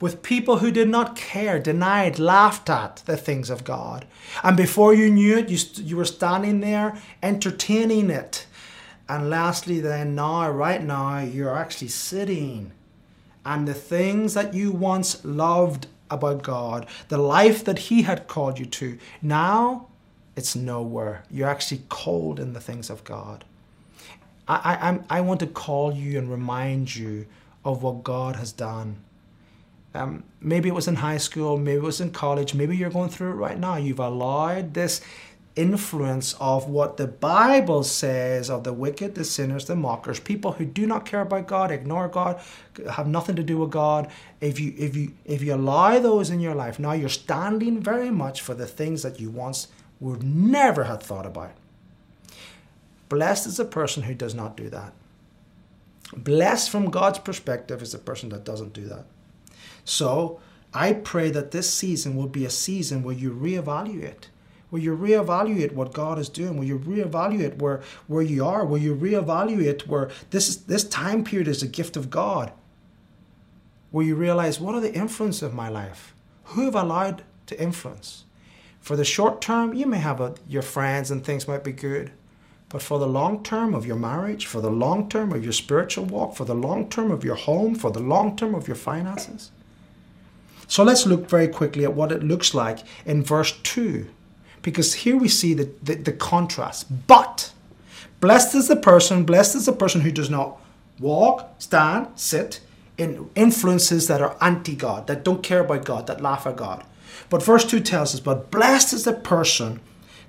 with 0.00 0.22
people 0.22 0.58
who 0.58 0.70
did 0.70 0.88
not 0.88 1.16
care, 1.16 1.58
denied, 1.58 2.18
laughed 2.18 2.68
at 2.68 2.96
the 3.06 3.16
things 3.16 3.50
of 3.50 3.64
God. 3.64 4.06
And 4.42 4.56
before 4.56 4.94
you 4.94 5.10
knew 5.10 5.38
it, 5.38 5.48
you, 5.48 5.58
you 5.84 5.96
were 5.96 6.04
standing 6.04 6.60
there 6.60 6.98
entertaining 7.22 8.10
it. 8.10 8.46
And 9.08 9.28
lastly, 9.28 9.80
then, 9.80 10.14
now, 10.14 10.50
right 10.50 10.82
now, 10.82 11.18
you're 11.18 11.56
actually 11.56 11.88
sitting. 11.88 12.72
And 13.44 13.66
the 13.66 13.74
things 13.74 14.34
that 14.34 14.54
you 14.54 14.70
once 14.70 15.24
loved 15.24 15.86
about 16.10 16.42
God, 16.42 16.86
the 17.08 17.18
life 17.18 17.64
that 17.64 17.78
He 17.78 18.02
had 18.02 18.28
called 18.28 18.58
you 18.58 18.66
to, 18.66 18.98
now 19.22 19.88
it's 20.36 20.54
nowhere. 20.54 21.24
You're 21.30 21.48
actually 21.48 21.82
cold 21.88 22.38
in 22.38 22.52
the 22.52 22.60
things 22.60 22.90
of 22.90 23.04
God. 23.04 23.44
I, 24.50 24.90
I, 24.90 25.18
I 25.18 25.20
want 25.20 25.40
to 25.40 25.46
call 25.46 25.94
you 25.94 26.18
and 26.18 26.30
remind 26.30 26.94
you 26.94 27.26
of 27.64 27.82
what 27.82 28.02
God 28.02 28.36
has 28.36 28.52
done. 28.52 28.96
Um, 29.94 30.24
maybe 30.40 30.68
it 30.68 30.74
was 30.74 30.88
in 30.88 30.96
high 30.96 31.18
school, 31.18 31.56
maybe 31.56 31.78
it 31.78 31.82
was 31.82 32.00
in 32.00 32.10
college, 32.10 32.54
maybe 32.54 32.76
you're 32.76 32.90
going 32.90 33.10
through 33.10 33.30
it 33.30 33.34
right 33.34 33.58
now. 33.58 33.76
You've 33.76 34.00
allowed 34.00 34.74
this 34.74 35.00
influence 35.56 36.34
of 36.40 36.68
what 36.68 36.96
the 36.96 37.06
Bible 37.06 37.82
says 37.82 38.48
of 38.50 38.64
the 38.64 38.72
wicked, 38.72 39.14
the 39.14 39.24
sinners, 39.24 39.66
the 39.66 39.76
mockers, 39.76 40.20
people 40.20 40.52
who 40.52 40.64
do 40.64 40.86
not 40.86 41.04
care 41.04 41.20
about 41.20 41.46
God, 41.46 41.70
ignore 41.70 42.08
God, 42.08 42.40
have 42.90 43.06
nothing 43.06 43.36
to 43.36 43.42
do 43.42 43.58
with 43.58 43.70
God. 43.70 44.10
If 44.40 44.58
you 44.60 44.74
if 44.78 44.96
you 44.96 45.12
if 45.24 45.42
you 45.42 45.54
allow 45.54 45.98
those 45.98 46.30
in 46.30 46.40
your 46.40 46.54
life, 46.54 46.78
now 46.78 46.92
you're 46.92 47.08
standing 47.08 47.80
very 47.80 48.10
much 48.10 48.40
for 48.40 48.54
the 48.54 48.66
things 48.66 49.02
that 49.02 49.20
you 49.20 49.30
once 49.30 49.68
would 49.98 50.22
never 50.22 50.84
have 50.84 51.02
thought 51.02 51.26
about. 51.26 51.52
Blessed 53.10 53.46
is 53.46 53.58
the 53.58 53.66
person 53.66 54.04
who 54.04 54.14
does 54.14 54.34
not 54.34 54.56
do 54.56 54.70
that. 54.70 54.94
Blessed 56.16 56.70
from 56.70 56.90
God's 56.90 57.18
perspective 57.18 57.82
is 57.82 57.92
the 57.92 57.98
person 57.98 58.30
that 58.30 58.44
doesn't 58.44 58.72
do 58.72 58.86
that. 58.86 59.04
So 59.84 60.40
I 60.72 60.94
pray 60.94 61.30
that 61.30 61.50
this 61.50 61.68
season 61.72 62.16
will 62.16 62.28
be 62.28 62.46
a 62.46 62.50
season 62.50 63.02
where 63.02 63.14
you 63.14 63.32
reevaluate 63.32 64.28
where 64.70 64.80
you 64.80 64.96
reevaluate 64.96 65.72
what 65.72 65.92
God 65.92 66.18
is 66.18 66.28
doing, 66.28 66.56
where 66.56 66.66
you 66.66 66.78
reevaluate 66.78 67.58
where, 67.58 67.82
where 68.06 68.22
you 68.22 68.44
are, 68.44 68.64
where 68.64 68.80
you 68.80 68.94
reevaluate 68.94 69.86
where 69.86 70.10
this 70.30 70.48
is, 70.48 70.64
this 70.64 70.84
time 70.84 71.24
period 71.24 71.48
is 71.48 71.62
a 71.62 71.68
gift 71.68 71.96
of 71.96 72.08
God. 72.08 72.52
Where 73.90 74.06
you 74.06 74.14
realize 74.14 74.60
what 74.60 74.76
are 74.76 74.80
the 74.80 74.94
influences 74.94 75.42
of 75.42 75.52
my 75.52 75.68
life? 75.68 76.14
Who 76.44 76.64
have 76.66 76.76
I 76.76 76.82
allowed 76.82 77.24
to 77.46 77.60
influence? 77.60 78.24
For 78.80 78.96
the 78.96 79.04
short 79.04 79.42
term, 79.42 79.74
you 79.74 79.86
may 79.86 79.98
have 79.98 80.20
a, 80.20 80.34
your 80.48 80.62
friends 80.62 81.10
and 81.10 81.24
things 81.24 81.48
might 81.48 81.64
be 81.64 81.72
good. 81.72 82.12
But 82.70 82.82
for 82.82 82.98
the 82.98 83.06
long 83.06 83.42
term 83.42 83.74
of 83.74 83.84
your 83.84 83.96
marriage, 83.96 84.46
for 84.46 84.60
the 84.60 84.70
long 84.70 85.08
term 85.08 85.32
of 85.32 85.44
your 85.44 85.52
spiritual 85.52 86.06
walk, 86.06 86.36
for 86.36 86.44
the 86.44 86.54
long 86.54 86.88
term 86.88 87.10
of 87.10 87.24
your 87.24 87.34
home, 87.34 87.74
for 87.74 87.90
the 87.90 88.00
long 88.00 88.36
term 88.36 88.54
of 88.54 88.66
your 88.66 88.76
finances. 88.76 89.50
So 90.66 90.84
let's 90.84 91.04
look 91.04 91.28
very 91.28 91.48
quickly 91.48 91.84
at 91.84 91.94
what 91.94 92.12
it 92.12 92.22
looks 92.22 92.54
like 92.54 92.78
in 93.04 93.24
verse 93.24 93.52
2 93.64 94.06
because 94.62 94.94
here 94.94 95.16
we 95.16 95.28
see 95.28 95.54
the, 95.54 95.70
the, 95.82 95.94
the 95.96 96.12
contrast. 96.12 97.06
But 97.06 97.52
blessed 98.20 98.54
is 98.54 98.68
the 98.68 98.76
person, 98.76 99.24
blessed 99.24 99.56
is 99.56 99.66
the 99.66 99.72
person 99.72 100.02
who 100.02 100.12
does 100.12 100.30
not 100.30 100.60
walk, 100.98 101.54
stand, 101.58 102.08
sit 102.16 102.60
in 102.98 103.30
influences 103.34 104.06
that 104.08 104.20
are 104.20 104.36
anti 104.40 104.74
God, 104.74 105.06
that 105.06 105.24
don't 105.24 105.42
care 105.42 105.60
about 105.60 105.84
God, 105.84 106.06
that 106.06 106.20
laugh 106.20 106.46
at 106.46 106.56
God. 106.56 106.84
But 107.30 107.42
verse 107.42 107.64
2 107.64 107.80
tells 107.80 108.14
us, 108.14 108.20
But 108.20 108.50
blessed 108.50 108.92
is 108.92 109.04
the 109.04 109.12
person 109.12 109.80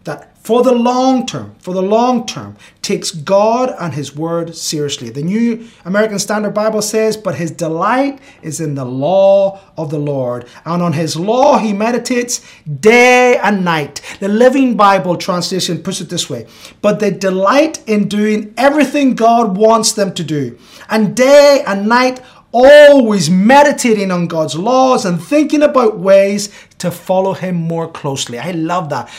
that 0.03 0.31
for 0.37 0.63
the 0.63 0.71
long 0.71 1.27
term, 1.27 1.53
for 1.59 1.75
the 1.75 1.83
long 1.83 2.25
term, 2.25 2.57
takes 2.81 3.11
God 3.11 3.75
and 3.79 3.93
His 3.93 4.15
Word 4.15 4.55
seriously. 4.55 5.11
The 5.11 5.21
New 5.21 5.67
American 5.85 6.17
Standard 6.17 6.55
Bible 6.55 6.81
says, 6.81 7.15
But 7.15 7.35
his 7.35 7.51
delight 7.51 8.19
is 8.41 8.59
in 8.59 8.73
the 8.73 8.85
law 8.85 9.59
of 9.77 9.91
the 9.91 9.99
Lord, 9.99 10.47
and 10.65 10.81
on 10.81 10.93
His 10.93 11.15
law 11.15 11.59
he 11.59 11.73
meditates 11.73 12.41
day 12.65 13.37
and 13.37 13.63
night. 13.63 14.01
The 14.19 14.29
Living 14.29 14.75
Bible 14.75 15.15
translation 15.15 15.83
puts 15.83 16.01
it 16.01 16.09
this 16.09 16.29
way 16.29 16.47
But 16.81 16.99
they 16.99 17.11
delight 17.11 17.87
in 17.87 18.07
doing 18.07 18.53
everything 18.57 19.13
God 19.13 19.55
wants 19.55 19.91
them 19.91 20.11
to 20.15 20.23
do, 20.23 20.57
and 20.89 21.15
day 21.15 21.63
and 21.67 21.87
night 21.87 22.19
always 22.51 23.29
meditating 23.29 24.11
on 24.11 24.27
God's 24.27 24.55
laws 24.55 25.05
and 25.05 25.23
thinking 25.23 25.61
about 25.61 25.99
ways 25.99 26.49
to 26.79 26.89
follow 26.89 27.33
Him 27.33 27.55
more 27.55 27.89
closely. 27.89 28.39
I 28.39 28.51
love 28.51 28.89
that 28.89 29.09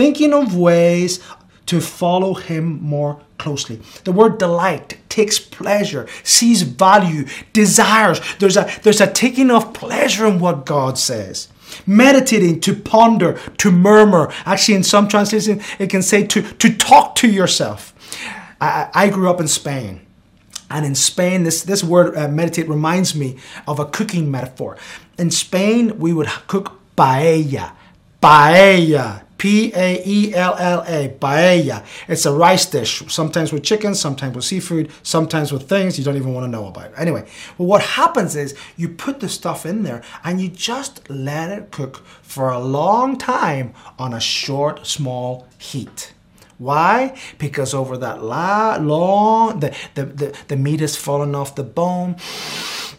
thinking 0.00 0.32
of 0.32 0.56
ways 0.56 1.20
to 1.66 1.78
follow 1.78 2.32
Him 2.32 2.80
more 2.82 3.20
closely. 3.36 3.76
The 4.04 4.12
word 4.12 4.38
delight 4.38 4.96
takes 5.10 5.38
pleasure, 5.38 6.08
sees 6.24 6.62
value, 6.62 7.26
desires. 7.52 8.18
There's 8.38 8.56
a, 8.56 8.70
there's 8.82 9.02
a 9.02 9.12
taking 9.12 9.50
of 9.50 9.74
pleasure 9.74 10.26
in 10.26 10.40
what 10.40 10.64
God 10.64 10.96
says. 10.96 11.48
Meditating, 11.86 12.60
to 12.60 12.74
ponder, 12.74 13.38
to 13.58 13.70
murmur. 13.70 14.32
Actually, 14.46 14.76
in 14.76 14.84
some 14.84 15.06
translations, 15.06 15.62
it 15.78 15.90
can 15.90 16.00
say 16.00 16.26
to, 16.28 16.40
to 16.54 16.74
talk 16.74 17.14
to 17.16 17.28
yourself. 17.28 17.92
I, 18.58 18.88
I 18.94 19.10
grew 19.10 19.28
up 19.28 19.38
in 19.38 19.48
Spain. 19.48 20.00
And 20.70 20.86
in 20.86 20.94
Spain, 20.94 21.42
this, 21.42 21.62
this 21.62 21.84
word 21.84 22.16
uh, 22.16 22.26
meditate 22.28 22.70
reminds 22.70 23.14
me 23.14 23.36
of 23.68 23.78
a 23.78 23.84
cooking 23.84 24.30
metaphor. 24.30 24.78
In 25.18 25.30
Spain, 25.30 25.98
we 25.98 26.14
would 26.14 26.28
cook 26.46 26.80
paella. 26.96 27.72
Paella. 28.22 29.24
P 29.40 29.72
A 29.74 30.02
E 30.06 30.34
L 30.34 30.54
L 30.58 30.84
A, 30.86 31.08
paella. 31.18 31.82
It's 32.06 32.26
a 32.26 32.32
rice 32.32 32.66
dish, 32.66 33.02
sometimes 33.08 33.54
with 33.54 33.62
chicken, 33.62 33.94
sometimes 33.94 34.36
with 34.36 34.44
seafood, 34.44 34.92
sometimes 35.02 35.50
with 35.50 35.66
things 35.66 35.98
you 35.98 36.04
don't 36.04 36.16
even 36.16 36.34
want 36.34 36.44
to 36.44 36.50
know 36.50 36.66
about. 36.66 36.92
Anyway, 36.94 37.26
well, 37.56 37.66
what 37.66 37.82
happens 37.82 38.36
is 38.36 38.54
you 38.76 38.90
put 38.90 39.20
the 39.20 39.30
stuff 39.30 39.64
in 39.64 39.82
there 39.82 40.02
and 40.24 40.42
you 40.42 40.48
just 40.50 41.08
let 41.08 41.50
it 41.50 41.70
cook 41.70 42.04
for 42.20 42.50
a 42.50 42.58
long 42.58 43.16
time 43.16 43.72
on 43.98 44.12
a 44.12 44.20
short, 44.20 44.86
small 44.86 45.48
heat. 45.56 46.12
Why? 46.58 47.18
Because 47.38 47.72
over 47.72 47.96
that 47.96 48.22
la- 48.22 48.76
long, 48.76 49.60
the, 49.60 49.74
the, 49.94 50.04
the, 50.04 50.38
the 50.48 50.56
meat 50.58 50.82
is 50.82 50.96
falling 50.96 51.34
off 51.34 51.54
the 51.54 51.64
bone 51.64 52.16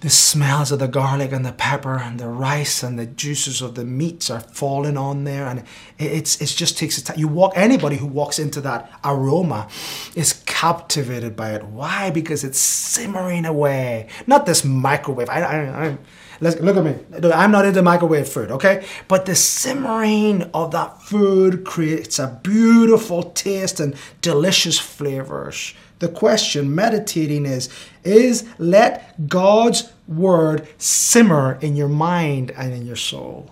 the 0.02 0.10
smells 0.10 0.72
of 0.72 0.80
the 0.80 0.88
garlic 0.88 1.32
and 1.32 1.46
the 1.46 1.52
pepper 1.52 1.98
and 1.98 2.20
the 2.20 2.28
rice 2.28 2.82
and 2.82 2.98
the 2.98 3.06
juices 3.06 3.62
of 3.62 3.76
the 3.76 3.86
meats 3.86 4.32
are 4.32 4.40
falling 4.40 4.98
on 4.98 5.26
there. 5.26 5.46
And 5.46 5.64
it's 6.00 6.42
it 6.42 6.48
just 6.48 6.78
takes 6.78 6.98
a 6.98 7.04
time. 7.04 7.20
You 7.20 7.28
walk 7.28 7.54
anybody 7.56 7.98
who 7.98 8.08
walks 8.08 8.40
into 8.40 8.62
that 8.62 8.92
aroma 9.04 9.68
is 10.16 10.34
captivated 10.48 11.36
by 11.36 11.52
it. 11.52 11.64
Why? 11.64 12.10
Because 12.10 12.44
it's 12.44 12.58
simmering 12.60 13.46
away. 13.46 14.08
Not 14.26 14.48
this 14.48 14.66
microwave. 14.66 15.30
I 15.30 15.42
i, 15.42 15.86
I 15.88 15.98
Let's, 16.44 16.60
look 16.60 16.76
at 16.76 16.84
me. 16.84 16.96
I'm 17.32 17.52
not 17.52 17.66
into 17.66 17.84
microwave 17.84 18.28
food, 18.28 18.50
okay? 18.50 18.84
But 19.08 19.28
the 19.28 19.36
simmering 19.36 20.50
of 20.56 20.72
that 20.72 21.00
food 21.04 21.64
creates 21.64 22.18
a 22.18 22.40
beautiful 22.42 23.22
taste 23.22 23.80
and 23.80 23.96
delicious 24.22 24.80
flavors 24.80 25.76
the 26.02 26.10
question 26.10 26.74
meditating 26.74 27.46
is 27.46 27.70
is 28.04 28.44
let 28.58 29.30
God's 29.30 29.94
word 30.08 30.68
simmer 30.80 31.60
in 31.62 31.76
your 31.76 31.88
mind 31.88 32.50
and 32.58 32.74
in 32.74 32.88
your 32.88 32.96
soul. 32.96 33.52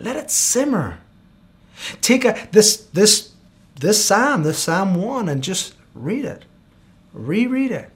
Let 0.00 0.16
it 0.16 0.32
simmer. 0.32 0.98
Take 2.00 2.24
a 2.24 2.48
this 2.50 2.76
this 2.92 3.32
this 3.76 4.04
psalm, 4.04 4.42
this 4.42 4.58
Psalm 4.58 4.96
1 4.96 5.28
and 5.28 5.44
just 5.44 5.74
read 5.94 6.24
it. 6.24 6.44
Reread 7.12 7.70
it. 7.70 7.90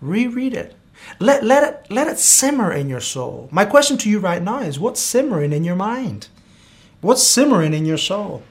Reread 0.00 0.54
it. 0.54 0.74
Let, 1.18 1.44
let 1.44 1.62
it 1.62 1.92
let 1.92 2.08
it 2.08 2.18
simmer 2.18 2.72
in 2.72 2.88
your 2.88 3.00
soul. 3.00 3.50
My 3.52 3.66
question 3.66 3.98
to 3.98 4.08
you 4.08 4.18
right 4.18 4.42
now 4.42 4.60
is 4.60 4.80
what's 4.80 5.00
simmering 5.00 5.52
in 5.52 5.62
your 5.62 5.76
mind? 5.76 6.28
What's 7.02 7.22
simmering 7.22 7.74
in 7.74 7.84
your 7.84 7.98
soul? 7.98 8.42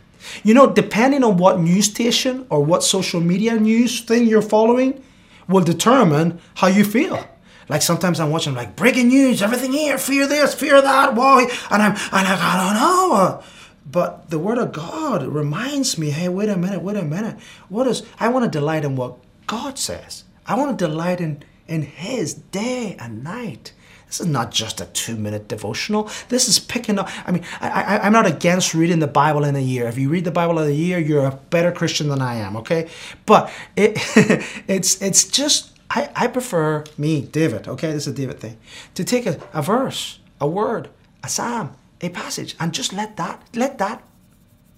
You 0.44 0.54
know, 0.54 0.68
depending 0.68 1.24
on 1.24 1.38
what 1.38 1.60
news 1.60 1.86
station 1.86 2.46
or 2.50 2.64
what 2.64 2.84
social 2.84 3.22
media 3.22 3.56
news 3.56 4.02
thing 4.02 4.28
you're 4.28 4.42
following 4.42 5.04
will 5.48 5.64
determine 5.64 6.40
how 6.56 6.68
you 6.68 6.84
feel. 6.84 7.26
Like 7.68 7.82
sometimes 7.82 8.20
I'm 8.20 8.32
watching 8.32 8.56
like 8.56 8.76
breaking 8.76 9.10
news, 9.10 9.42
everything 9.42 9.74
here, 9.74 9.98
fear 9.98 10.28
this, 10.28 10.54
fear 10.54 10.82
that, 10.82 11.16
why? 11.16 11.44
And 11.70 11.84
I'm 11.84 11.92
and 11.92 12.28
I, 12.28 12.38
I 12.40 12.74
don't 12.74 12.76
know. 12.82 13.44
But 13.92 14.30
the 14.30 14.40
word 14.40 14.58
of 14.58 14.72
God 14.72 15.26
reminds 15.26 15.98
me, 15.98 16.12
hey, 16.12 16.30
wait 16.30 16.50
a 16.50 16.58
minute, 16.58 16.82
wait 16.82 16.98
a 16.98 17.04
minute. 17.04 17.40
What 17.70 17.88
is 17.88 18.04
I 18.20 18.30
want 18.30 18.52
to 18.52 18.60
delight 18.60 18.86
in 18.86 18.96
what 18.96 19.18
God 19.46 19.80
says. 19.80 20.26
I 20.46 20.56
want 20.56 20.78
to 20.78 20.86
delight 20.88 21.20
in 21.20 21.44
in 21.68 21.84
his 21.84 22.34
day 22.34 22.96
and 23.00 23.24
night. 23.24 23.74
This 24.10 24.22
is 24.22 24.28
not 24.28 24.52
just 24.52 24.82
a 24.82 24.86
two 24.86 25.16
minute 25.16 25.48
devotional. 25.48 26.10
This 26.30 26.50
is 26.50 26.58
picking 26.58 26.98
up. 26.98 27.10
I 27.28 27.32
mean, 27.32 27.46
I, 27.62 28.08
am 28.08 28.12
not 28.12 28.26
against 28.26 28.74
reading 28.74 28.98
the 28.98 29.08
Bible 29.08 29.44
in 29.44 29.56
a 29.56 29.62
year. 29.62 29.88
If 29.88 30.00
you 30.00 30.10
read 30.10 30.26
the 30.26 30.32
Bible 30.32 30.58
in 30.58 30.68
a 30.68 30.74
year, 30.74 30.98
you're 30.98 31.28
a 31.28 31.40
better 31.52 31.72
Christian 31.72 32.10
than 32.10 32.20
I 32.20 32.36
am, 32.36 32.58
okay? 32.58 32.90
But 33.28 33.52
it, 33.76 33.94
it's, 34.68 35.00
it's 35.00 35.26
just, 35.26 35.78
I, 35.92 36.10
I 36.16 36.28
prefer 36.28 36.86
me, 36.98 37.22
David, 37.22 37.68
okay? 37.68 37.92
This 37.92 38.08
is 38.08 38.14
a 38.14 38.16
David 38.16 38.40
thing, 38.40 38.58
to 38.96 39.04
take 39.04 39.28
a, 39.28 39.40
a 39.54 39.62
verse, 39.62 40.20
a 40.42 40.48
word, 40.48 40.90
a 41.24 41.30
psalm, 41.30 41.76
a 42.02 42.10
passage, 42.10 42.56
and 42.60 42.74
just 42.74 42.92
let 42.92 43.16
that, 43.18 43.44
let 43.54 43.78
that 43.78 44.02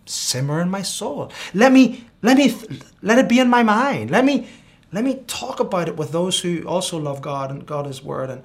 simmer 0.05 0.61
in 0.61 0.69
my 0.69 0.81
soul. 0.81 1.31
Let 1.53 1.71
me, 1.71 2.05
let 2.21 2.35
me, 2.35 2.53
let 3.01 3.17
it 3.17 3.29
be 3.29 3.39
in 3.39 3.47
my 3.47 3.63
mind. 3.63 4.11
Let 4.11 4.25
me, 4.25 4.49
let 4.91 5.05
me 5.05 5.23
talk 5.25 5.61
about 5.61 5.87
it 5.87 5.95
with 5.95 6.11
those 6.11 6.41
who 6.41 6.67
also 6.67 6.97
love 6.97 7.21
God 7.21 7.49
and 7.49 7.65
God 7.65 7.85
His 7.85 8.03
Word 8.03 8.29
and 8.29 8.43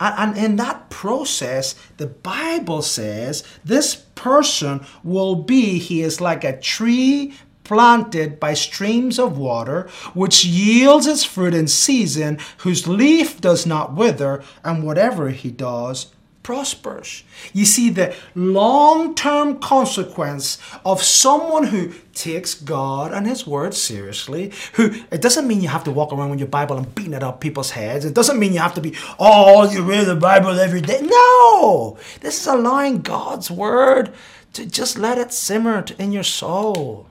and 0.00 0.36
in 0.36 0.56
that 0.56 0.90
process, 0.90 1.74
the 1.96 2.06
Bible 2.06 2.82
says 2.82 3.44
this 3.64 3.96
person 4.14 4.84
will 5.02 5.36
be, 5.36 5.78
he 5.78 6.02
is 6.02 6.20
like 6.20 6.44
a 6.44 6.58
tree 6.58 7.34
planted 7.64 8.40
by 8.40 8.54
streams 8.54 9.18
of 9.18 9.36
water, 9.36 9.88
which 10.14 10.44
yields 10.44 11.06
its 11.06 11.24
fruit 11.24 11.52
in 11.52 11.68
season, 11.68 12.38
whose 12.58 12.88
leaf 12.88 13.40
does 13.40 13.66
not 13.66 13.94
wither, 13.94 14.42
and 14.64 14.82
whatever 14.82 15.30
he 15.30 15.50
does 15.50 16.06
prospers. 16.42 17.24
You 17.52 17.64
see 17.64 17.90
the 17.90 18.14
long 18.34 19.14
term 19.14 19.58
consequence 19.58 20.58
of 20.84 21.02
someone 21.02 21.64
who 21.64 21.92
takes 22.14 22.54
God 22.54 23.12
and 23.12 23.26
His 23.26 23.46
Word 23.46 23.74
seriously. 23.74 24.52
Who 24.74 24.94
it 25.10 25.20
doesn't 25.20 25.46
mean 25.46 25.60
you 25.60 25.68
have 25.68 25.84
to 25.84 25.90
walk 25.90 26.12
around 26.12 26.30
with 26.30 26.38
your 26.38 26.48
Bible 26.48 26.76
and 26.76 26.94
beating 26.94 27.12
it 27.12 27.22
up 27.22 27.40
people's 27.40 27.72
heads. 27.72 28.04
It 28.04 28.14
doesn't 28.14 28.38
mean 28.38 28.52
you 28.52 28.60
have 28.60 28.74
to 28.74 28.80
be, 28.80 28.94
oh, 29.18 29.70
you 29.70 29.82
read 29.82 30.06
the 30.06 30.16
Bible 30.16 30.58
every 30.58 30.80
day. 30.80 31.00
No! 31.02 31.98
This 32.20 32.40
is 32.40 32.46
allowing 32.46 33.02
God's 33.02 33.50
Word 33.50 34.12
to 34.54 34.66
just 34.66 34.98
let 34.98 35.18
it 35.18 35.32
simmer 35.32 35.84
in 35.98 36.12
your 36.12 36.22
soul, 36.22 37.06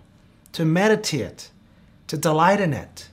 to 0.54 0.66
meditate, 0.66 1.52
to 2.08 2.18
delight 2.18 2.60
in 2.60 2.74
it. 2.74 3.07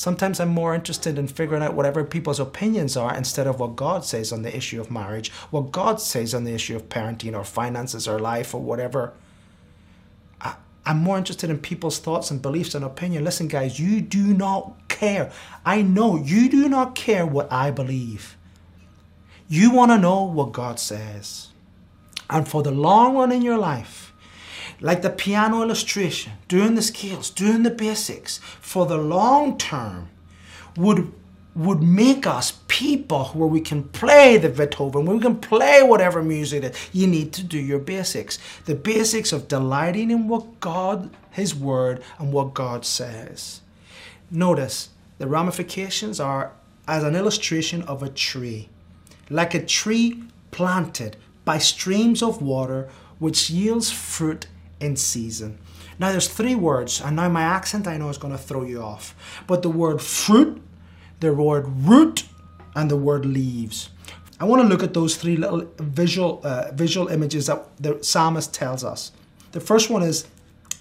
Sometimes 0.00 0.40
I'm 0.40 0.48
more 0.48 0.74
interested 0.74 1.18
in 1.18 1.28
figuring 1.28 1.62
out 1.62 1.74
whatever 1.74 2.04
people's 2.04 2.40
opinions 2.40 2.96
are 2.96 3.14
instead 3.14 3.46
of 3.46 3.60
what 3.60 3.76
God 3.76 4.02
says 4.02 4.32
on 4.32 4.40
the 4.40 4.56
issue 4.56 4.80
of 4.80 4.90
marriage, 4.90 5.30
what 5.50 5.72
God 5.72 6.00
says 6.00 6.32
on 6.32 6.44
the 6.44 6.54
issue 6.54 6.74
of 6.74 6.88
parenting 6.88 7.36
or 7.36 7.44
finances 7.44 8.08
or 8.08 8.18
life 8.18 8.54
or 8.54 8.62
whatever. 8.62 9.12
I, 10.40 10.54
am 10.86 11.00
more 11.00 11.18
interested 11.18 11.50
in 11.50 11.58
people's 11.58 11.98
thoughts 11.98 12.30
and 12.30 12.40
beliefs 12.40 12.74
and 12.74 12.82
opinion. 12.82 13.24
Listen, 13.24 13.46
guys, 13.46 13.78
you 13.78 14.00
do 14.00 14.32
not 14.32 14.88
care. 14.88 15.30
I 15.66 15.82
know 15.82 16.16
you 16.16 16.48
do 16.48 16.66
not 16.70 16.94
care 16.94 17.26
what 17.26 17.52
I 17.52 17.70
believe. 17.70 18.38
You 19.50 19.70
want 19.70 19.90
to 19.90 19.98
know 19.98 20.22
what 20.22 20.52
God 20.52 20.80
says. 20.80 21.48
And 22.30 22.48
for 22.48 22.62
the 22.62 22.70
long 22.70 23.16
run 23.16 23.32
in 23.32 23.42
your 23.42 23.58
life, 23.58 24.09
like 24.80 25.02
the 25.02 25.10
piano 25.10 25.62
illustration, 25.62 26.32
doing 26.48 26.74
the 26.74 26.82
scales, 26.82 27.30
doing 27.30 27.62
the 27.62 27.70
basics 27.70 28.38
for 28.60 28.86
the 28.86 28.96
long 28.96 29.58
term 29.58 30.08
would 30.76 31.12
would 31.54 31.82
make 31.82 32.26
us 32.26 32.60
people 32.68 33.24
where 33.34 33.48
we 33.48 33.60
can 33.60 33.82
play 33.82 34.38
the 34.38 34.48
Beethoven, 34.48 35.04
where 35.04 35.16
we 35.16 35.22
can 35.22 35.36
play 35.36 35.82
whatever 35.82 36.22
music 36.22 36.62
that 36.62 36.88
you 36.92 37.08
need 37.08 37.32
to 37.32 37.42
do 37.42 37.58
your 37.58 37.80
basics. 37.80 38.38
The 38.66 38.76
basics 38.76 39.32
of 39.32 39.48
delighting 39.48 40.12
in 40.12 40.28
what 40.28 40.60
God, 40.60 41.10
His 41.30 41.54
Word, 41.54 42.02
and 42.18 42.32
what 42.32 42.54
God 42.54 42.84
says. 42.86 43.62
Notice 44.30 44.90
the 45.18 45.26
ramifications 45.26 46.20
are 46.20 46.52
as 46.86 47.02
an 47.02 47.16
illustration 47.16 47.82
of 47.82 48.02
a 48.02 48.08
tree, 48.08 48.68
like 49.28 49.52
a 49.52 49.64
tree 49.64 50.22
planted 50.52 51.16
by 51.44 51.58
streams 51.58 52.22
of 52.22 52.40
water 52.40 52.88
which 53.18 53.50
yields 53.50 53.90
fruit 53.90 54.46
in 54.80 54.96
season. 54.96 55.58
Now, 55.98 56.10
there's 56.10 56.28
three 56.28 56.54
words, 56.54 57.00
and 57.00 57.16
now 57.16 57.28
my 57.28 57.42
accent 57.42 57.86
I 57.86 57.98
know 57.98 58.08
is 58.08 58.18
going 58.18 58.32
to 58.32 58.38
throw 58.38 58.62
you 58.62 58.82
off. 58.82 59.14
But 59.46 59.62
the 59.62 59.68
word 59.68 60.00
fruit, 60.00 60.60
the 61.20 61.34
word 61.34 61.66
root, 61.68 62.24
and 62.74 62.90
the 62.90 62.96
word 62.96 63.26
leaves. 63.26 63.90
I 64.40 64.44
want 64.44 64.62
to 64.62 64.68
look 64.68 64.82
at 64.82 64.94
those 64.94 65.16
three 65.16 65.36
little 65.36 65.68
visual 65.78 66.40
uh, 66.42 66.72
visual 66.72 67.08
images 67.08 67.46
that 67.46 67.66
the 67.78 68.02
psalmist 68.02 68.54
tells 68.54 68.82
us. 68.82 69.12
The 69.52 69.60
first 69.60 69.90
one 69.90 70.02
is 70.02 70.26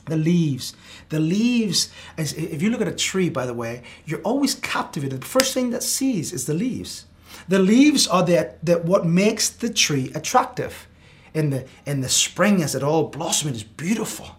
the 0.06 0.16
leaves. 0.16 0.74
The 1.10 1.20
leaves, 1.20 1.90
if 2.18 2.62
you 2.62 2.70
look 2.70 2.82
at 2.82 2.88
a 2.88 2.96
tree, 2.96 3.30
by 3.30 3.46
the 3.46 3.54
way, 3.54 3.84
you're 4.06 4.22
always 4.22 4.56
captivated. 4.56 5.22
The 5.22 5.28
first 5.28 5.54
thing 5.54 5.72
that 5.72 5.84
sees 5.84 6.32
is 6.32 6.46
the 6.46 6.54
leaves. 6.54 7.06
The 7.48 7.60
leaves 7.60 8.08
are 8.08 8.24
the, 8.24 8.54
the, 8.64 8.80
what 8.80 9.06
makes 9.06 9.50
the 9.50 9.72
tree 9.72 10.12
attractive 10.16 10.88
in 11.34 11.50
the 11.50 11.66
in 11.86 12.02
the 12.02 12.10
spring 12.10 12.62
as 12.62 12.76
it 12.76 12.84
all 12.84 13.08
blossoms 13.08 13.52
it 13.52 13.56
is 13.58 13.64
beautiful. 13.64 14.38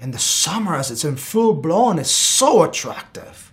In 0.00 0.10
the 0.10 0.18
summer 0.18 0.74
as 0.76 0.90
it's 0.90 1.04
in 1.04 1.16
full 1.16 1.54
blown 1.54 1.98
it's 1.98 2.10
so 2.10 2.62
attractive. 2.62 3.52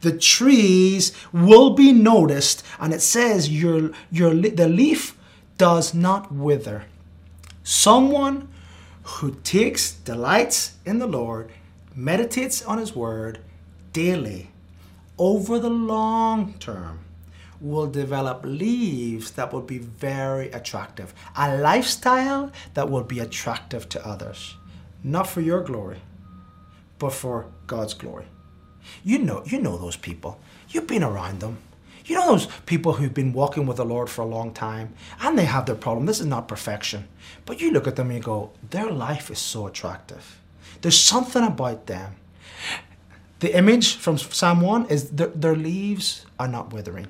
The 0.00 0.16
trees 0.16 1.12
will 1.32 1.70
be 1.70 1.92
noticed, 1.92 2.62
and 2.78 2.92
it 2.92 3.00
says 3.00 3.48
your 3.48 3.90
your 4.10 4.34
the 4.34 4.68
leaf 4.68 5.16
does 5.56 5.94
not 5.94 6.32
wither. 6.32 6.84
Someone 7.62 8.48
who 9.04 9.36
takes 9.44 9.92
delights 9.92 10.76
in 10.84 10.98
the 10.98 11.06
Lord, 11.06 11.50
meditates 11.94 12.62
on 12.62 12.78
His 12.78 12.94
Word 12.94 13.40
daily, 13.92 14.50
over 15.18 15.58
the 15.58 15.70
long 15.70 16.54
term, 16.58 17.03
will 17.64 17.86
develop 17.86 18.42
leaves 18.44 19.32
that 19.32 19.52
will 19.52 19.62
be 19.62 19.78
very 19.78 20.50
attractive. 20.50 21.14
A 21.36 21.56
lifestyle 21.56 22.52
that 22.74 22.90
will 22.90 23.02
be 23.02 23.20
attractive 23.20 23.88
to 23.88 24.06
others. 24.06 24.54
Not 25.02 25.26
for 25.26 25.40
your 25.40 25.62
glory, 25.62 26.02
but 26.98 27.12
for 27.12 27.46
God's 27.66 27.94
glory. 27.94 28.26
You 29.02 29.18
know, 29.18 29.42
you 29.46 29.60
know 29.60 29.78
those 29.78 29.96
people. 29.96 30.38
You've 30.68 30.86
been 30.86 31.02
around 31.02 31.40
them. 31.40 31.58
You 32.04 32.16
know 32.16 32.26
those 32.26 32.46
people 32.66 32.92
who've 32.92 33.14
been 33.14 33.32
walking 33.32 33.64
with 33.64 33.78
the 33.78 33.84
Lord 33.84 34.10
for 34.10 34.20
a 34.20 34.26
long 34.26 34.52
time 34.52 34.92
and 35.20 35.38
they 35.38 35.46
have 35.46 35.64
their 35.64 35.74
problem. 35.74 36.04
This 36.04 36.20
is 36.20 36.26
not 36.26 36.48
perfection. 36.48 37.08
But 37.46 37.62
you 37.62 37.70
look 37.70 37.86
at 37.86 37.96
them 37.96 38.08
and 38.10 38.18
you 38.18 38.22
go, 38.22 38.50
their 38.70 38.90
life 38.90 39.30
is 39.30 39.38
so 39.38 39.66
attractive. 39.66 40.38
There's 40.82 41.00
something 41.00 41.42
about 41.42 41.86
them. 41.86 42.16
The 43.40 43.56
image 43.56 43.96
from 43.96 44.18
Psalm 44.18 44.60
1 44.60 44.86
is 44.86 45.10
their, 45.10 45.28
their 45.28 45.56
leaves 45.56 46.26
are 46.38 46.48
not 46.48 46.74
withering. 46.74 47.08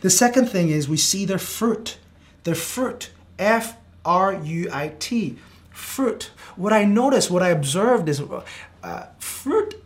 The 0.00 0.10
second 0.10 0.46
thing 0.46 0.70
is 0.70 0.88
we 0.88 0.96
see 0.96 1.24
their 1.24 1.38
fruit. 1.38 1.98
Their 2.44 2.54
fruit. 2.54 3.10
F 3.38 3.76
R 4.04 4.32
U 4.34 4.68
I 4.72 4.92
T. 4.98 5.36
Fruit. 5.70 6.30
What 6.56 6.72
I 6.72 6.84
noticed, 6.84 7.30
what 7.30 7.42
I 7.42 7.48
observed 7.48 8.08
is 8.08 8.22
uh, 8.82 9.06
fruit. 9.18 9.82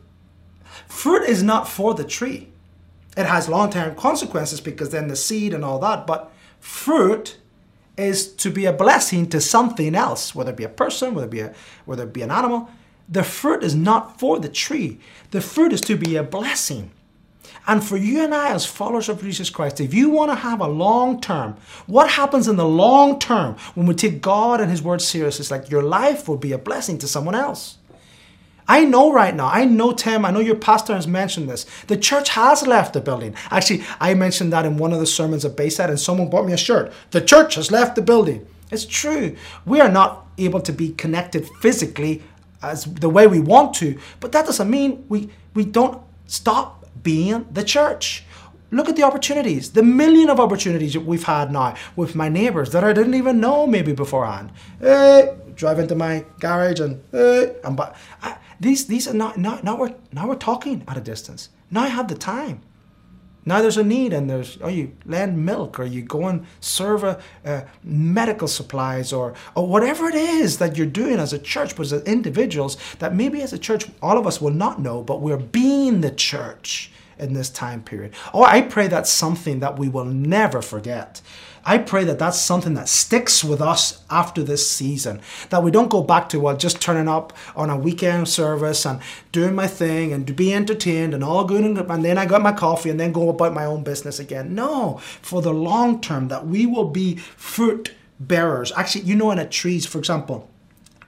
Fruit 0.88 1.22
is 1.28 1.42
not 1.42 1.68
for 1.68 1.94
the 1.94 2.04
tree. 2.04 2.48
It 3.16 3.26
has 3.26 3.48
long 3.48 3.70
term 3.70 3.94
consequences 3.94 4.60
because 4.60 4.90
then 4.90 5.08
the 5.08 5.16
seed 5.16 5.54
and 5.54 5.64
all 5.64 5.78
that, 5.80 6.06
but 6.06 6.32
fruit 6.58 7.36
is 7.96 8.32
to 8.34 8.50
be 8.50 8.64
a 8.64 8.72
blessing 8.72 9.28
to 9.28 9.40
something 9.40 9.94
else, 9.94 10.34
whether 10.34 10.50
it 10.50 10.56
be 10.56 10.64
a 10.64 10.68
person, 10.68 11.14
whether 11.14 11.26
it 11.26 11.30
be 11.30 11.40
a, 11.40 11.54
whether 11.84 12.04
it 12.04 12.12
be 12.12 12.22
an 12.22 12.30
animal. 12.30 12.68
The 13.08 13.22
fruit 13.22 13.62
is 13.62 13.74
not 13.74 14.18
for 14.18 14.40
the 14.40 14.48
tree. 14.48 14.98
The 15.30 15.40
fruit 15.40 15.72
is 15.72 15.80
to 15.82 15.96
be 15.96 16.16
a 16.16 16.22
blessing. 16.22 16.90
And 17.66 17.82
for 17.82 17.96
you 17.96 18.22
and 18.22 18.34
I, 18.34 18.52
as 18.52 18.66
followers 18.66 19.08
of 19.08 19.22
Jesus 19.22 19.48
Christ, 19.48 19.80
if 19.80 19.94
you 19.94 20.10
want 20.10 20.30
to 20.30 20.34
have 20.34 20.60
a 20.60 20.68
long 20.68 21.20
term, 21.20 21.56
what 21.86 22.10
happens 22.10 22.46
in 22.46 22.56
the 22.56 22.66
long 22.66 23.18
term 23.18 23.56
when 23.74 23.86
we 23.86 23.94
take 23.94 24.20
God 24.20 24.60
and 24.60 24.70
His 24.70 24.82
Word 24.82 25.00
serious? 25.00 25.40
It's 25.40 25.50
like 25.50 25.70
your 25.70 25.82
life 25.82 26.28
will 26.28 26.36
be 26.36 26.52
a 26.52 26.58
blessing 26.58 26.98
to 26.98 27.08
someone 27.08 27.34
else. 27.34 27.78
I 28.66 28.84
know 28.84 29.12
right 29.12 29.34
now, 29.34 29.46
I 29.46 29.66
know 29.66 29.92
Tim, 29.92 30.24
I 30.24 30.30
know 30.30 30.40
your 30.40 30.54
pastor 30.56 30.94
has 30.94 31.06
mentioned 31.06 31.48
this. 31.48 31.66
The 31.86 31.98
church 31.98 32.30
has 32.30 32.66
left 32.66 32.94
the 32.94 33.00
building. 33.00 33.34
Actually, 33.50 33.84
I 34.00 34.14
mentioned 34.14 34.52
that 34.54 34.64
in 34.64 34.78
one 34.78 34.92
of 34.92 35.00
the 35.00 35.06
sermons 35.06 35.44
at 35.44 35.56
Bayside, 35.56 35.90
and 35.90 36.00
someone 36.00 36.30
bought 36.30 36.46
me 36.46 36.54
a 36.54 36.56
shirt. 36.56 36.92
The 37.10 37.20
church 37.20 37.56
has 37.56 37.70
left 37.70 37.94
the 37.94 38.02
building. 38.02 38.46
It's 38.70 38.86
true. 38.86 39.36
We 39.66 39.80
are 39.80 39.90
not 39.90 40.26
able 40.38 40.60
to 40.62 40.72
be 40.72 40.92
connected 40.92 41.46
physically 41.60 42.22
as 42.62 42.84
the 42.84 43.10
way 43.10 43.26
we 43.26 43.40
want 43.40 43.74
to, 43.74 43.98
but 44.20 44.32
that 44.32 44.46
doesn't 44.46 44.70
mean 44.70 45.04
we, 45.08 45.28
we 45.52 45.64
don't 45.64 46.02
stop 46.26 46.83
being 47.04 47.46
the 47.52 47.62
church. 47.62 48.24
Look 48.72 48.88
at 48.88 48.96
the 48.96 49.04
opportunities, 49.04 49.70
the 49.70 49.84
million 49.84 50.28
of 50.28 50.40
opportunities 50.40 50.98
we've 50.98 51.22
had 51.22 51.52
now 51.52 51.76
with 51.94 52.16
my 52.16 52.28
neighbours 52.28 52.72
that 52.72 52.82
I 52.82 52.92
didn't 52.92 53.14
even 53.14 53.38
know 53.38 53.68
maybe 53.68 53.92
beforehand. 53.92 54.50
Hey, 54.80 55.36
drive 55.54 55.78
into 55.78 55.94
my 55.94 56.24
garage 56.40 56.80
and 56.80 57.00
hey, 57.12 57.54
and 57.62 57.76
but 57.76 57.94
these 58.58 58.86
these 58.88 59.06
are 59.06 59.14
not 59.14 59.36
now 59.36 59.60
now 59.62 59.76
we're 59.76 59.94
now 60.12 60.26
we're 60.26 60.34
talking 60.34 60.82
at 60.88 60.96
a 60.96 61.00
distance. 61.00 61.50
Now 61.70 61.82
I 61.82 61.88
have 61.88 62.08
the 62.08 62.16
time. 62.16 62.62
Now 63.46 63.60
there's 63.60 63.76
a 63.76 63.84
need, 63.84 64.12
and 64.12 64.28
there's 64.28 64.58
oh 64.62 64.68
you 64.68 64.92
lend 65.04 65.44
milk, 65.44 65.78
or 65.78 65.84
you 65.84 66.02
go 66.02 66.26
and 66.26 66.46
serve 66.60 67.04
a, 67.04 67.20
medical 67.82 68.48
supplies, 68.48 69.12
or 69.12 69.34
or 69.54 69.66
whatever 69.66 70.08
it 70.08 70.14
is 70.14 70.58
that 70.58 70.76
you're 70.76 70.86
doing 70.86 71.18
as 71.18 71.32
a 71.32 71.38
church, 71.38 71.76
but 71.76 71.92
as 71.92 72.02
individuals 72.04 72.76
that 72.98 73.14
maybe 73.14 73.42
as 73.42 73.52
a 73.52 73.58
church 73.58 73.86
all 74.00 74.18
of 74.18 74.26
us 74.26 74.40
will 74.40 74.50
not 74.50 74.80
know, 74.80 75.02
but 75.02 75.20
we're 75.20 75.36
being 75.36 76.00
the 76.00 76.10
church 76.10 76.90
in 77.18 77.32
this 77.32 77.50
time 77.50 77.82
period. 77.82 78.14
Oh, 78.32 78.44
I 78.44 78.62
pray 78.62 78.88
that's 78.88 79.10
something 79.10 79.60
that 79.60 79.78
we 79.78 79.88
will 79.88 80.04
never 80.04 80.62
forget. 80.62 81.20
I 81.66 81.78
pray 81.78 82.04
that 82.04 82.18
that's 82.18 82.38
something 82.38 82.74
that 82.74 82.88
sticks 82.88 83.42
with 83.42 83.62
us 83.62 84.02
after 84.10 84.42
this 84.42 84.70
season. 84.70 85.20
That 85.48 85.62
we 85.62 85.70
don't 85.70 85.90
go 85.90 86.02
back 86.02 86.28
to, 86.30 86.40
well, 86.40 86.56
just 86.56 86.80
turning 86.80 87.08
up 87.08 87.32
on 87.56 87.70
a 87.70 87.76
weekend 87.76 88.28
service 88.28 88.84
and 88.84 89.00
doing 89.32 89.54
my 89.54 89.66
thing 89.66 90.12
and 90.12 90.26
to 90.26 90.34
be 90.34 90.52
entertained 90.52 91.14
and 91.14 91.24
all 91.24 91.44
good 91.44 91.64
and, 91.64 91.78
and 91.78 92.04
then 92.04 92.18
I 92.18 92.26
got 92.26 92.42
my 92.42 92.52
coffee 92.52 92.90
and 92.90 93.00
then 93.00 93.12
go 93.12 93.30
about 93.30 93.54
my 93.54 93.64
own 93.64 93.82
business 93.82 94.18
again. 94.18 94.54
No, 94.54 94.98
for 95.22 95.40
the 95.40 95.54
long 95.54 96.00
term, 96.00 96.28
that 96.28 96.46
we 96.46 96.66
will 96.66 96.90
be 96.90 97.16
fruit 97.16 97.92
bearers. 98.20 98.70
Actually, 98.76 99.04
you 99.04 99.14
know, 99.14 99.30
in 99.30 99.38
a 99.38 99.48
trees, 99.48 99.86
for 99.86 99.98
example, 99.98 100.50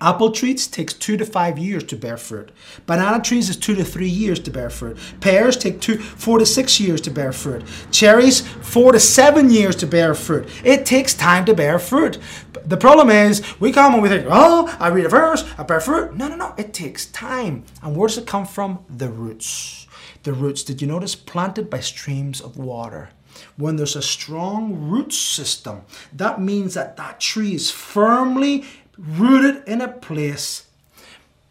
Apple 0.01 0.31
trees 0.31 0.67
takes 0.67 0.93
two 0.93 1.17
to 1.17 1.25
five 1.25 1.59
years 1.59 1.85
to 1.85 1.97
bear 1.97 2.17
fruit. 2.17 2.51
Banana 2.87 3.23
trees 3.23 3.49
is 3.49 3.57
two 3.57 3.75
to 3.75 3.85
three 3.85 4.09
years 4.09 4.39
to 4.41 4.51
bear 4.51 4.71
fruit. 4.71 4.99
Pears 5.21 5.57
take 5.57 5.81
two, 5.81 5.99
four 5.99 6.39
to 6.39 6.47
six 6.47 6.79
years 6.81 7.01
to 7.03 7.11
bear 7.11 7.33
fruit. 7.33 7.65
Cherries, 7.91 8.41
four 8.41 8.93
to 8.93 9.01
seven 9.01 9.51
years 9.51 9.77
to 9.77 9.87
bear 9.87 10.15
fruit. 10.15 10.49
It 10.65 10.85
takes 10.87 11.15
time 11.15 11.45
to 11.47 11.55
bear 11.55 11.79
fruit. 11.79 12.19
The 12.65 12.77
problem 12.77 13.11
is, 13.11 13.43
we 13.61 13.73
come 13.73 13.95
and 13.95 14.03
we 14.03 14.09
think, 14.09 14.27
oh, 14.29 14.75
I 14.81 14.89
read 14.89 15.07
a 15.07 15.09
verse, 15.09 15.45
I 15.57 15.63
bear 15.63 15.81
fruit. 15.81 16.17
No, 16.17 16.29
no, 16.29 16.37
no, 16.37 16.55
it 16.59 16.75
takes 16.75 17.07
time. 17.07 17.65
And 17.83 17.97
where 17.97 18.09
does 18.09 18.19
it 18.19 18.27
come 18.27 18.45
from? 18.47 18.85
The 18.89 19.09
roots. 19.09 19.87
The 20.25 20.33
roots, 20.33 20.65
did 20.65 20.83
you 20.83 20.89
notice? 20.89 21.15
Planted 21.15 21.71
by 21.71 21.81
streams 21.81 22.41
of 22.41 22.57
water. 22.59 23.11
when 23.57 23.77
there's 23.77 23.97
a 23.97 24.03
strong 24.03 24.89
root 24.89 25.13
system, 25.13 25.83
that 26.13 26.41
means 26.41 26.75
that 26.75 26.97
that 26.97 27.21
tree 27.21 27.55
is 27.55 27.71
firmly 27.71 28.65
rooted 28.99 29.63
in 29.67 29.81
a 29.81 29.89
place, 29.89 30.67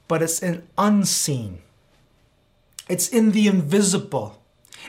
but 0.07 0.21
it's 0.21 0.41
in 0.41 0.67
unseen. 0.77 1.59
It's 2.87 3.07
in 3.07 3.31
the 3.31 3.47
invisible. 3.47 4.41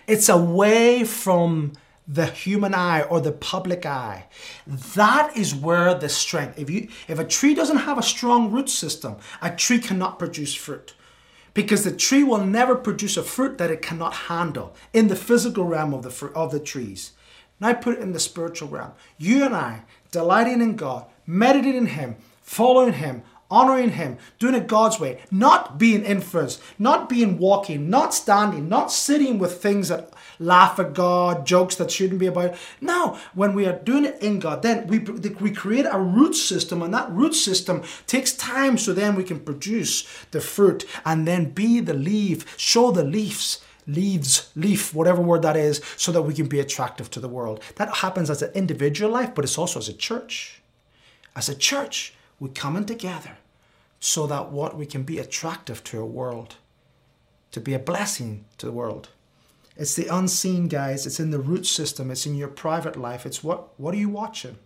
It's 0.06 0.28
away 0.28 1.04
from 1.04 1.72
the 2.08 2.26
human 2.26 2.74
eye 2.74 3.02
or 3.02 3.20
the 3.20 3.32
public 3.32 3.84
eye. 3.84 4.26
That 4.66 5.36
is 5.36 5.54
where 5.54 5.94
the 5.94 6.08
strength. 6.08 6.58
If 6.58 6.70
you 6.70 6.88
if 7.08 7.18
a 7.18 7.24
tree 7.24 7.54
doesn't 7.54 7.78
have 7.78 7.98
a 7.98 8.02
strong 8.02 8.52
root 8.52 8.68
system, 8.68 9.16
a 9.42 9.50
tree 9.50 9.78
cannot 9.78 10.18
produce 10.18 10.54
fruit. 10.54 10.94
Because 11.54 11.84
the 11.84 11.92
tree 11.92 12.22
will 12.22 12.44
never 12.44 12.74
produce 12.74 13.16
a 13.16 13.22
fruit 13.22 13.56
that 13.58 13.70
it 13.70 13.80
cannot 13.80 14.12
handle 14.12 14.74
in 14.92 15.08
the 15.08 15.16
physical 15.16 15.64
realm 15.64 15.94
of 15.94 16.02
the 16.02 16.10
fruit, 16.10 16.34
of 16.34 16.52
the 16.52 16.60
trees. 16.60 17.12
Now 17.58 17.68
I 17.68 17.72
put 17.72 17.96
it 17.96 18.02
in 18.02 18.12
the 18.12 18.20
spiritual 18.20 18.68
realm. 18.68 18.92
You 19.16 19.42
and 19.44 19.56
I, 19.56 19.84
delighting 20.10 20.60
in 20.60 20.76
God, 20.76 21.06
meditating 21.26 21.76
in 21.76 21.86
Him, 21.86 22.16
following 22.46 22.94
Him, 22.94 23.22
honoring 23.50 23.90
Him, 23.90 24.16
doing 24.38 24.54
it 24.54 24.66
God's 24.66 24.98
way, 24.98 25.20
not 25.30 25.78
being 25.78 26.04
influenced, 26.04 26.62
not 26.78 27.08
being 27.08 27.38
walking, 27.38 27.90
not 27.90 28.14
standing, 28.14 28.68
not 28.68 28.90
sitting 28.92 29.38
with 29.38 29.60
things 29.60 29.88
that 29.88 30.12
laugh 30.38 30.78
at 30.78 30.94
God, 30.94 31.46
jokes 31.46 31.74
that 31.76 31.90
shouldn't 31.90 32.20
be 32.20 32.26
about. 32.26 32.54
No, 32.80 33.18
when 33.34 33.54
we 33.54 33.66
are 33.66 33.78
doing 33.78 34.04
it 34.04 34.22
in 34.22 34.38
God, 34.38 34.62
then 34.62 34.86
we, 34.86 34.98
we 34.98 35.50
create 35.50 35.86
a 35.90 35.98
root 35.98 36.34
system, 36.34 36.82
and 36.82 36.94
that 36.94 37.10
root 37.10 37.34
system 37.34 37.82
takes 38.06 38.32
time 38.32 38.78
so 38.78 38.92
then 38.92 39.16
we 39.16 39.24
can 39.24 39.40
produce 39.40 40.06
the 40.30 40.40
fruit 40.40 40.84
and 41.04 41.26
then 41.26 41.50
be 41.50 41.80
the 41.80 41.94
leaf, 41.94 42.58
show 42.58 42.90
the 42.90 43.04
leaves 43.04 43.60
leaves, 43.88 44.50
leaf, 44.56 44.92
whatever 44.92 45.22
word 45.22 45.42
that 45.42 45.56
is, 45.56 45.80
so 45.96 46.10
that 46.10 46.22
we 46.22 46.34
can 46.34 46.48
be 46.48 46.58
attractive 46.58 47.08
to 47.08 47.20
the 47.20 47.28
world. 47.28 47.62
That 47.76 47.98
happens 47.98 48.30
as 48.30 48.42
an 48.42 48.50
individual 48.52 49.12
life, 49.12 49.32
but 49.32 49.44
it's 49.44 49.56
also 49.56 49.78
as 49.78 49.88
a 49.88 49.92
church. 49.92 50.60
As 51.36 51.48
a 51.48 51.54
church, 51.54 52.15
we're 52.38 52.48
coming 52.48 52.84
together 52.84 53.38
so 54.00 54.26
that 54.26 54.50
what 54.50 54.76
we 54.76 54.86
can 54.86 55.02
be 55.02 55.18
attractive 55.18 55.82
to 55.84 56.00
a 56.00 56.06
world, 56.06 56.56
to 57.52 57.60
be 57.60 57.74
a 57.74 57.78
blessing 57.78 58.44
to 58.58 58.66
the 58.66 58.72
world. 58.72 59.08
It's 59.76 59.94
the 59.94 60.06
unseen, 60.06 60.68
guys. 60.68 61.06
It's 61.06 61.20
in 61.20 61.30
the 61.30 61.38
root 61.38 61.66
system. 61.66 62.10
It's 62.10 62.26
in 62.26 62.34
your 62.34 62.48
private 62.48 62.96
life. 62.96 63.26
It's 63.26 63.44
what 63.44 63.78
what 63.78 63.94
are 63.94 63.98
you 63.98 64.08
watching? 64.08 64.56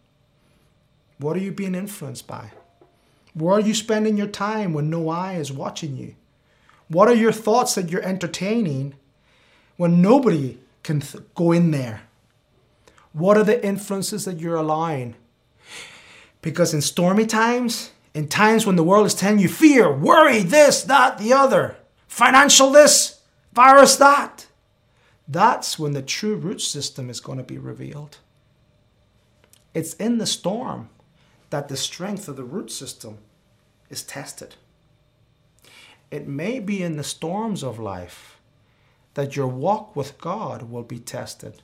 What 1.18 1.36
are 1.36 1.40
you 1.40 1.52
being 1.52 1.74
influenced 1.74 2.26
by? 2.26 2.52
Where 3.34 3.54
are 3.54 3.60
you 3.60 3.74
spending 3.74 4.16
your 4.16 4.26
time 4.26 4.72
when 4.72 4.90
no 4.90 5.08
eye 5.08 5.34
is 5.34 5.52
watching 5.52 5.96
you? 5.96 6.14
What 6.88 7.08
are 7.08 7.14
your 7.14 7.32
thoughts 7.32 7.74
that 7.74 7.90
you're 7.90 8.02
entertaining 8.02 8.94
when 9.76 10.02
nobody 10.02 10.58
can 10.82 11.00
th- 11.00 11.24
go 11.34 11.52
in 11.52 11.70
there? 11.70 12.02
What 13.12 13.36
are 13.36 13.44
the 13.44 13.64
influences 13.64 14.24
that 14.24 14.40
you're 14.40 14.56
allowing? 14.56 15.14
Because 16.42 16.72
in 16.72 16.80
stormy 16.80 17.26
times, 17.26 17.90
in 18.14 18.28
times 18.28 18.66
when 18.66 18.76
the 18.76 18.84
world 18.84 19.06
is 19.06 19.14
telling 19.14 19.38
you 19.38 19.48
fear, 19.48 19.92
worry, 19.92 20.42
this, 20.42 20.82
that, 20.84 21.18
the 21.18 21.32
other, 21.32 21.76
financial 22.08 22.70
this, 22.70 23.20
virus 23.52 23.96
that, 23.96 24.46
that's 25.28 25.78
when 25.78 25.92
the 25.92 26.02
true 26.02 26.34
root 26.34 26.60
system 26.60 27.08
is 27.08 27.20
going 27.20 27.38
to 27.38 27.44
be 27.44 27.58
revealed. 27.58 28.18
It's 29.74 29.94
in 29.94 30.18
the 30.18 30.26
storm 30.26 30.88
that 31.50 31.68
the 31.68 31.76
strength 31.76 32.26
of 32.28 32.36
the 32.36 32.44
root 32.44 32.72
system 32.72 33.18
is 33.88 34.02
tested. 34.02 34.56
It 36.10 36.26
may 36.26 36.58
be 36.58 36.82
in 36.82 36.96
the 36.96 37.04
storms 37.04 37.62
of 37.62 37.78
life 37.78 38.40
that 39.14 39.36
your 39.36 39.46
walk 39.46 39.94
with 39.94 40.18
God 40.18 40.70
will 40.70 40.82
be 40.82 40.98
tested. 40.98 41.62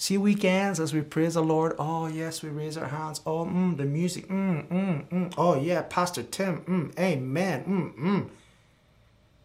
See 0.00 0.16
weekends 0.16 0.78
as 0.78 0.94
we 0.94 1.00
praise 1.00 1.34
the 1.34 1.42
Lord. 1.42 1.74
Oh 1.76 2.06
yes, 2.06 2.40
we 2.40 2.50
raise 2.50 2.76
our 2.76 2.86
hands. 2.86 3.20
Oh, 3.26 3.44
mm, 3.44 3.76
the 3.76 3.84
music. 3.84 4.28
Mm, 4.28 4.68
mm, 4.68 5.08
mm. 5.08 5.34
Oh 5.36 5.60
yeah, 5.60 5.82
Pastor 5.82 6.22
Tim. 6.22 6.60
Mm, 6.62 6.98
amen. 6.98 7.64
Mm, 7.64 7.98
mm. 7.98 8.28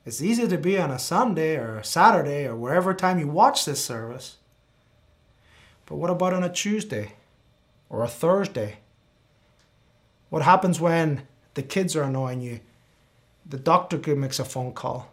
It's 0.05 0.21
easy 0.21 0.47
to 0.47 0.57
be 0.59 0.77
on 0.77 0.91
a 0.91 0.99
Sunday 0.99 1.55
or 1.55 1.77
a 1.77 1.83
Saturday 1.83 2.45
or 2.45 2.55
wherever 2.55 2.93
time 2.93 3.17
you 3.17 3.27
watch 3.27 3.65
this 3.65 3.83
service. 3.83 4.37
But 5.87 5.95
what 5.95 6.11
about 6.11 6.33
on 6.33 6.43
a 6.43 6.53
Tuesday 6.53 7.13
or 7.89 8.03
a 8.03 8.07
Thursday? 8.07 8.77
What 10.29 10.43
happens 10.43 10.79
when 10.79 11.23
the 11.55 11.63
kids 11.63 11.95
are 11.95 12.03
annoying 12.03 12.41
you? 12.41 12.59
The 13.43 13.57
doctor 13.57 13.97
makes 14.15 14.39
a 14.39 14.45
phone 14.45 14.73
call. 14.73 15.11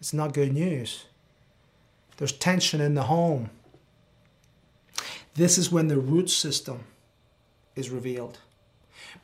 It's 0.00 0.12
not 0.12 0.34
good 0.34 0.52
news. 0.52 1.06
There's 2.18 2.32
tension 2.32 2.82
in 2.82 2.94
the 2.94 3.04
home. 3.04 3.48
This 5.34 5.58
is 5.58 5.72
when 5.72 5.88
the 5.88 5.98
root 5.98 6.30
system 6.30 6.84
is 7.74 7.90
revealed. 7.90 8.38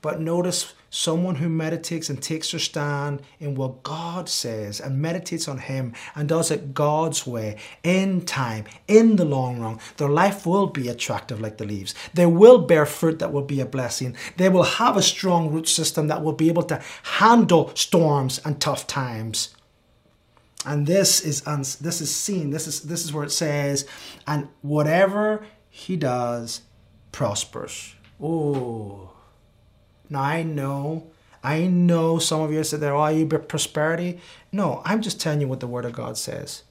But 0.03 0.21
notice 0.21 0.75
someone 0.89 1.37
who 1.37 1.49
meditates 1.49 2.11
and 2.11 2.21
takes 2.21 2.51
their 2.51 2.61
stand 2.61 3.23
in 3.39 3.55
what 3.55 3.83
God 3.83 4.29
says 4.29 4.81
and 4.81 5.01
meditates 5.01 5.47
on 5.47 5.59
Him 5.59 5.95
and 6.15 6.29
does 6.29 6.51
it 6.51 6.75
God's 6.75 7.27
way 7.27 7.57
in 7.83 8.25
time, 8.25 8.65
in 8.89 9.17
the 9.17 9.25
long 9.25 9.61
run, 9.61 9.79
their 9.97 10.09
life 10.09 10.47
will 10.47 10.67
be 10.67 10.89
attractive 10.89 11.41
like 11.41 11.59
the 11.59 11.65
leaves. 11.65 11.95
They 12.15 12.27
will 12.27 12.59
bear 12.59 12.87
fruit 12.87 13.19
that 13.21 13.33
will 13.33 13.43
be 13.43 13.61
a 13.61 13.67
blessing. 13.67 14.17
They 14.37 14.49
will 14.49 14.65
have 14.65 14.97
a 14.97 15.03
strong 15.03 15.53
root 15.53 15.69
system 15.69 16.09
that 16.09 16.23
will 16.23 16.33
be 16.33 16.49
able 16.49 16.65
to 16.65 16.83
handle 17.03 17.73
storms 17.75 18.41
and 18.45 18.61
tough 18.61 18.87
times. 18.87 19.55
And 20.67 20.87
this 20.87 21.21
is 21.21 21.41
this 21.79 22.01
is 22.01 22.15
seen. 22.15 22.51
This 22.51 22.67
is 22.67 22.83
this 22.83 23.05
is 23.05 23.13
where 23.15 23.25
it 23.25 23.33
says, 23.33 23.87
and 24.27 24.49
whatever 24.61 25.43
he 25.71 25.97
does 25.97 26.63
prospers. 27.13 27.95
Oh, 28.21 29.13
now 30.11 30.23
I 30.23 30.43
know, 30.43 31.07
I 31.43 31.67
know 31.67 32.19
some 32.19 32.41
of 32.43 32.53
you 32.53 32.63
said 32.65 32.81
there, 32.81 32.95
oh, 32.95 33.07
you 33.07 33.27
prosperity. 33.27 34.21
No, 34.53 34.83
I'm 34.85 35.01
just 35.01 35.21
telling 35.21 35.41
you 35.41 35.49
what 35.49 35.61
the 35.61 35.67
Word 35.67 35.85
of 35.85 35.93
God 35.93 36.19
says. 36.19 36.65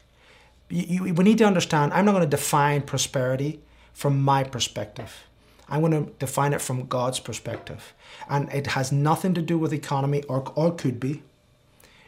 You, 0.70 1.06
you, 1.06 1.14
we 1.14 1.24
need 1.24 1.40
to 1.40 1.46
understand. 1.46 1.94
I'm 1.94 2.06
not 2.06 2.12
going 2.12 2.24
to 2.24 2.30
define 2.30 2.84
prosperity 2.84 3.62
from 3.94 4.22
my 4.22 4.44
perspective. 4.44 5.24
I'm 5.68 5.82
going 5.82 6.06
to 6.06 6.12
define 6.20 6.54
it 6.54 6.62
from 6.62 6.88
God's 6.88 7.20
perspective, 7.20 7.94
and 8.28 8.52
it 8.52 8.68
has 8.68 8.92
nothing 8.92 9.34
to 9.36 9.42
do 9.42 9.58
with 9.58 9.72
economy, 9.72 10.24
or 10.24 10.52
or 10.56 10.74
could 10.74 11.00
be. 11.00 11.24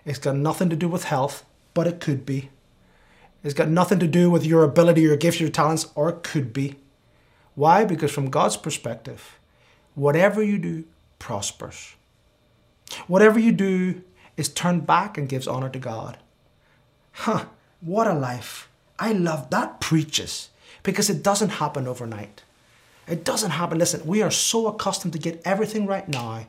It's 0.04 0.18
got 0.20 0.36
nothing 0.36 0.70
to 0.70 0.76
do 0.76 0.90
with 0.90 1.06
health, 1.06 1.46
but 1.74 1.88
it 1.88 2.00
could 2.00 2.26
be. 2.26 2.50
It's 3.44 3.54
got 3.54 3.70
nothing 3.70 4.00
to 4.00 4.08
do 4.08 4.30
with 4.30 4.46
your 4.46 4.64
ability, 4.64 5.02
your 5.02 5.18
gifts, 5.18 5.40
your 5.40 5.50
talents, 5.50 5.88
or 5.96 6.10
it 6.10 6.24
could 6.24 6.54
be. 6.54 6.76
Why? 7.56 7.86
Because 7.86 8.12
from 8.12 8.30
God's 8.30 8.58
perspective, 8.58 9.40
whatever 9.96 10.42
you 10.44 10.58
do 10.58 10.86
prospers. 11.22 11.96
Whatever 13.08 13.40
you 13.40 13.52
do 13.52 14.02
is 14.36 14.50
turned 14.50 14.88
back 14.88 15.18
and 15.18 15.30
gives 15.30 15.48
honor 15.48 15.70
to 15.70 15.80
God. 15.80 16.18
Huh, 17.12 17.46
what 17.80 18.08
a 18.08 18.14
life. 18.14 18.70
I 18.98 19.14
love 19.14 19.50
that 19.52 19.80
preaches 19.80 20.50
because 20.84 21.10
it 21.10 21.24
doesn't 21.24 21.50
happen 21.50 21.88
overnight. 21.88 22.44
It 23.08 23.24
doesn't 23.24 23.52
happen. 23.52 23.78
Listen, 23.78 24.06
we 24.06 24.22
are 24.22 24.32
so 24.32 24.68
accustomed 24.68 25.14
to 25.14 25.20
get 25.20 25.42
everything 25.46 25.86
right 25.86 26.08
now. 26.08 26.48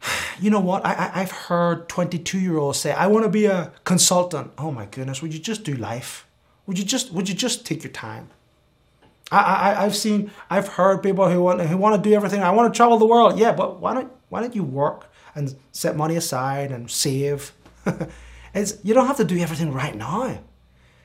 You 0.40 0.50
know 0.50 0.60
what? 0.60 0.86
I, 0.86 0.92
I, 0.92 1.18
have 1.18 1.32
heard 1.32 1.88
22 1.88 2.38
year 2.38 2.58
olds 2.58 2.78
say, 2.78 2.92
I 2.92 3.08
want 3.08 3.24
to 3.24 3.28
be 3.28 3.46
a 3.46 3.72
consultant. 3.82 4.52
Oh 4.56 4.70
my 4.70 4.86
goodness, 4.86 5.20
would 5.20 5.34
you 5.34 5.40
just 5.40 5.64
do 5.64 5.74
life? 5.74 6.28
Would 6.66 6.78
you 6.78 6.84
just, 6.84 7.12
would 7.12 7.28
you 7.28 7.34
just 7.34 7.66
take 7.66 7.82
your 7.82 7.92
time? 7.92 8.30
I, 9.32 9.38
I, 9.38 9.84
I've 9.84 9.96
seen, 9.96 10.30
I've 10.48 10.68
heard 10.68 11.02
people 11.02 11.28
who 11.28 11.42
want, 11.42 11.60
who 11.62 11.76
want 11.76 12.02
to 12.02 12.08
do 12.08 12.14
everything. 12.14 12.40
I 12.40 12.50
want 12.50 12.72
to 12.72 12.76
travel 12.76 12.98
the 12.98 13.06
world. 13.06 13.36
Yeah, 13.36 13.52
but 13.52 13.80
why 13.80 13.94
don't, 13.94 14.12
why 14.28 14.40
don't 14.40 14.54
you 14.54 14.62
work 14.62 15.10
and 15.34 15.56
set 15.72 15.96
money 15.96 16.14
aside 16.14 16.70
and 16.70 16.88
save? 16.88 17.52
it's, 18.54 18.78
you 18.84 18.94
don't 18.94 19.06
have 19.06 19.16
to 19.16 19.24
do 19.24 19.38
everything 19.38 19.72
right 19.72 19.96
now. 19.96 20.38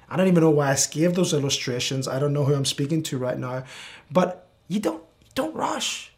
I 0.10 0.16
don't 0.16 0.28
even 0.28 0.44
know 0.44 0.52
why 0.52 0.72
I 0.72 0.78
gave 0.92 1.16
those 1.16 1.34
illustrations. 1.34 2.08
I 2.08 2.20
don't 2.20 2.34
know 2.34 2.44
who 2.46 2.54
I'm 2.54 2.66
speaking 2.66 3.02
to 3.04 3.18
right 3.18 3.38
now, 3.38 3.64
but 4.12 4.48
you 4.68 4.80
don't, 4.80 5.04
don't 5.34 5.56
rush. 5.56 6.14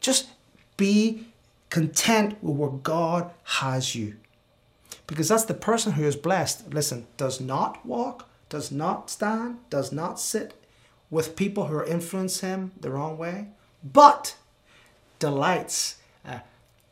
Just 0.00 0.28
be 0.76 1.26
content 1.74 2.40
with 2.40 2.54
where 2.56 2.70
God 2.70 3.32
has 3.42 3.96
you. 3.96 4.14
Because 5.08 5.28
that's 5.28 5.46
the 5.46 5.54
person 5.54 5.94
who 5.94 6.04
is 6.04 6.14
blessed. 6.14 6.72
Listen, 6.72 7.08
does 7.16 7.40
not 7.40 7.84
walk, 7.84 8.28
does 8.48 8.70
not 8.70 9.10
stand, 9.10 9.58
does 9.70 9.90
not 9.90 10.20
sit 10.20 10.54
with 11.10 11.34
people 11.34 11.66
who 11.66 11.84
influence 11.84 12.42
him 12.42 12.70
the 12.80 12.92
wrong 12.92 13.18
way, 13.18 13.48
but 13.82 14.36
delights, 15.18 15.96
uh, 16.24 16.38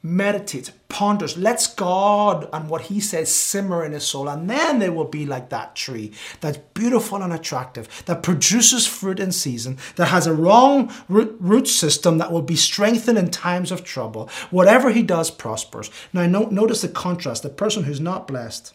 meditates, 0.03 0.73
ponders, 0.89 1.39
lets 1.39 1.73
God 1.73 2.49
and 2.53 2.69
what 2.69 2.83
he 2.83 3.01
says 3.01 3.33
simmer 3.33 3.85
in 3.85 3.93
his 3.93 4.05
soul, 4.05 4.29
and 4.29 4.51
then 4.51 4.81
they 4.81 4.91
will 4.91 5.05
be 5.05 5.25
like 5.25 5.49
that 5.51 5.77
tree 5.77 6.13
that's 6.41 6.59
beautiful 6.75 7.23
and 7.23 7.33
attractive, 7.33 7.89
that 8.07 8.23
produces 8.23 8.87
fruit 8.87 9.21
in 9.21 9.31
season, 9.31 9.79
that 9.97 10.07
has 10.07 10.27
a 10.27 10.35
wrong 10.35 10.93
root, 11.09 11.69
system 11.69 12.19
that 12.19 12.33
will 12.33 12.43
be 12.43 12.57
strengthened 12.57 13.17
in 13.17 13.31
times 13.31 13.71
of 13.71 13.85
trouble. 13.85 14.29
Whatever 14.51 14.91
he 14.91 15.03
does 15.03 15.31
prospers. 15.31 15.91
Now, 16.13 16.27
notice 16.27 16.83
the 16.83 16.89
contrast. 16.89 17.45
The 17.45 17.49
person 17.49 17.85
who's 17.85 18.01
not 18.01 18.27
blessed, 18.27 18.75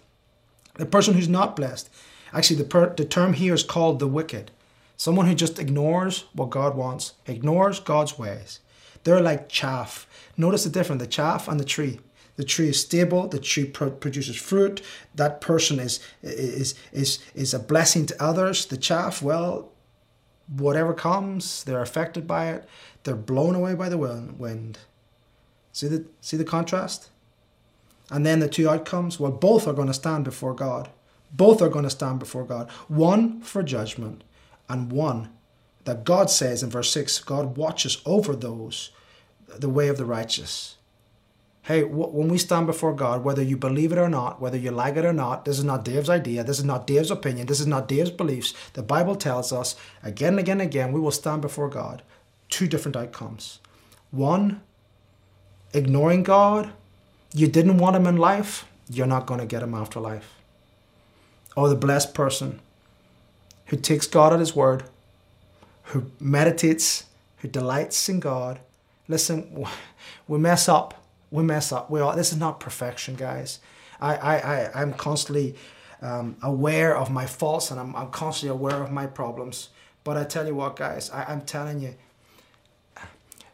the 0.75 0.85
person 0.85 1.15
who's 1.15 1.27
not 1.27 1.55
blessed, 1.55 1.89
actually, 2.31 2.57
the, 2.57 2.63
per, 2.63 2.93
the 2.95 3.03
term 3.03 3.33
here 3.33 3.53
is 3.53 3.63
called 3.63 3.99
the 3.99 4.07
wicked. 4.07 4.51
Someone 4.95 5.27
who 5.27 5.35
just 5.35 5.59
ignores 5.59 6.25
what 6.33 6.49
God 6.49 6.75
wants, 6.75 7.13
ignores 7.25 7.79
God's 7.79 8.17
ways. 8.17 8.61
They're 9.07 9.21
like 9.21 9.47
chaff. 9.47 10.05
Notice 10.35 10.65
the 10.65 10.69
difference 10.69 11.01
the 11.01 11.07
chaff 11.07 11.47
and 11.47 11.57
the 11.57 11.63
tree. 11.63 12.01
The 12.35 12.43
tree 12.43 12.67
is 12.67 12.81
stable. 12.81 13.29
The 13.29 13.39
tree 13.39 13.63
produces 13.63 14.35
fruit. 14.35 14.81
That 15.15 15.39
person 15.39 15.79
is 15.79 16.01
is 16.21 16.75
is 16.91 17.19
is 17.33 17.53
a 17.53 17.59
blessing 17.59 18.05
to 18.07 18.21
others. 18.21 18.65
The 18.65 18.75
chaff, 18.75 19.21
well, 19.21 19.71
whatever 20.53 20.93
comes, 20.93 21.63
they're 21.63 21.81
affected 21.81 22.27
by 22.27 22.49
it. 22.49 22.67
They're 23.03 23.15
blown 23.15 23.55
away 23.55 23.75
by 23.75 23.87
the 23.87 23.97
wind. 23.97 24.77
See 25.71 25.87
the 25.87 26.03
see 26.19 26.35
the 26.35 26.43
contrast. 26.43 27.09
And 28.11 28.25
then 28.25 28.41
the 28.41 28.49
two 28.49 28.67
outcomes. 28.67 29.21
Well, 29.21 29.31
both 29.31 29.69
are 29.69 29.73
going 29.73 29.87
to 29.87 29.93
stand 29.93 30.25
before 30.25 30.53
God. 30.53 30.89
Both 31.31 31.61
are 31.61 31.69
going 31.69 31.85
to 31.85 31.89
stand 31.89 32.19
before 32.19 32.43
God. 32.43 32.69
One 32.89 33.39
for 33.39 33.63
judgment, 33.63 34.25
and 34.67 34.91
one 34.91 35.29
that 35.85 36.03
God 36.03 36.29
says 36.29 36.61
in 36.61 36.69
verse 36.69 36.91
six. 36.91 37.19
God 37.19 37.55
watches 37.55 38.01
over 38.05 38.35
those 38.35 38.91
the 39.47 39.69
way 39.69 39.87
of 39.87 39.97
the 39.97 40.05
righteous. 40.05 40.75
Hey, 41.63 41.83
when 41.83 42.29
we 42.29 42.37
stand 42.37 42.65
before 42.65 42.93
God, 42.93 43.25
whether 43.25 43.41
you 43.41 43.57
believe 43.57 43.91
it 43.91 43.97
or 43.97 44.07
not, 44.07 44.39
whether 44.39 44.57
you 44.57 44.71
like 44.71 44.95
it 44.95 45.03
or 45.03 45.11
not, 45.11 45.43
this 45.43 45.57
is 45.57 45.65
not 45.65 45.83
Dave's 45.83 46.09
idea, 46.09 46.43
this 46.43 46.59
is 46.59 46.63
not 46.63 46.87
Dave's 46.87 47.11
opinion, 47.11 47.47
this 47.47 47.59
is 47.59 47.67
not 47.67 47.89
Dave's 47.89 48.09
beliefs. 48.09 48.53
The 48.71 48.83
Bible 48.83 49.15
tells 49.15 49.51
us 49.51 49.75
again 50.01 50.33
and 50.33 50.39
again 50.39 50.61
and 50.61 50.69
again, 50.69 50.93
we 50.93 51.01
will 51.01 51.11
stand 51.11 51.41
before 51.41 51.69
God. 51.69 52.03
Two 52.49 52.67
different 52.67 52.95
outcomes. 52.95 53.59
One, 54.11 54.61
ignoring 55.73 56.23
God, 56.23 56.71
you 57.33 57.47
didn't 57.47 57.79
want 57.79 57.97
him 57.97 58.07
in 58.07 58.15
life, 58.15 58.65
you're 58.89 59.05
not 59.05 59.25
going 59.25 59.41
to 59.41 59.45
get 59.45 59.61
him 59.61 59.73
after 59.73 59.99
life. 59.99 60.35
Or 61.57 61.67
the 61.67 61.75
blessed 61.75 62.13
person 62.13 62.61
who 63.65 63.75
takes 63.75 64.07
God 64.07 64.31
at 64.31 64.39
his 64.39 64.55
word, 64.55 64.83
who 65.83 66.11
meditates, 66.19 67.05
who 67.37 67.49
delights 67.49 68.07
in 68.07 68.21
God. 68.21 68.59
Listen, 69.07 69.65
we 70.27 70.37
mess 70.37 70.67
up 70.67 71.07
we 71.31 71.43
mess 71.43 71.71
up. 71.71 71.89
We 71.89 71.99
all, 71.99 72.15
this 72.15 72.31
is 72.31 72.37
not 72.37 72.59
perfection, 72.59 73.15
guys. 73.15 73.59
I, 73.99 74.15
I, 74.15 74.35
I, 74.35 74.81
I'm 74.81 74.93
constantly 74.93 75.55
um, 76.01 76.37
aware 76.41 76.95
of 76.95 77.09
my 77.09 77.25
faults 77.25 77.71
and 77.71 77.79
I'm, 77.79 77.95
I'm 77.95 78.11
constantly 78.11 78.55
aware 78.55 78.81
of 78.81 78.91
my 78.91 79.07
problems. 79.07 79.69
But 80.03 80.17
I 80.17 80.23
tell 80.23 80.47
you 80.47 80.55
what, 80.55 80.75
guys, 80.75 81.09
I, 81.09 81.25
I'm 81.25 81.41
telling 81.41 81.81
you, 81.81 81.95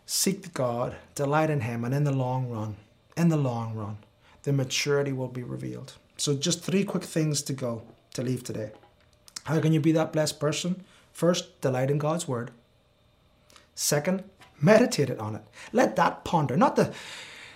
seek 0.05 0.53
God, 0.53 0.95
delight 1.15 1.49
in 1.49 1.61
Him, 1.61 1.83
and 1.83 1.95
in 1.95 2.03
the 2.03 2.11
long 2.11 2.47
run, 2.47 2.75
in 3.17 3.29
the 3.29 3.37
long 3.37 3.73
run, 3.73 3.97
the 4.43 4.53
maturity 4.53 5.11
will 5.11 5.29
be 5.29 5.41
revealed. 5.41 5.93
So, 6.17 6.35
just 6.35 6.61
three 6.61 6.83
quick 6.83 7.03
things 7.03 7.41
to 7.43 7.53
go 7.53 7.81
to 8.13 8.21
leave 8.21 8.43
today. 8.43 8.71
How 9.45 9.59
can 9.61 9.73
you 9.73 9.79
be 9.79 9.93
that 9.93 10.13
blessed 10.13 10.39
person? 10.39 10.83
First, 11.11 11.59
delight 11.61 11.89
in 11.89 11.97
God's 11.97 12.27
Word. 12.27 12.51
Second, 13.73 14.23
meditate 14.63 15.17
on 15.19 15.35
it. 15.35 15.43
Let 15.71 15.95
that 15.97 16.23
ponder, 16.23 16.57
not 16.57 16.75
the 16.75 16.93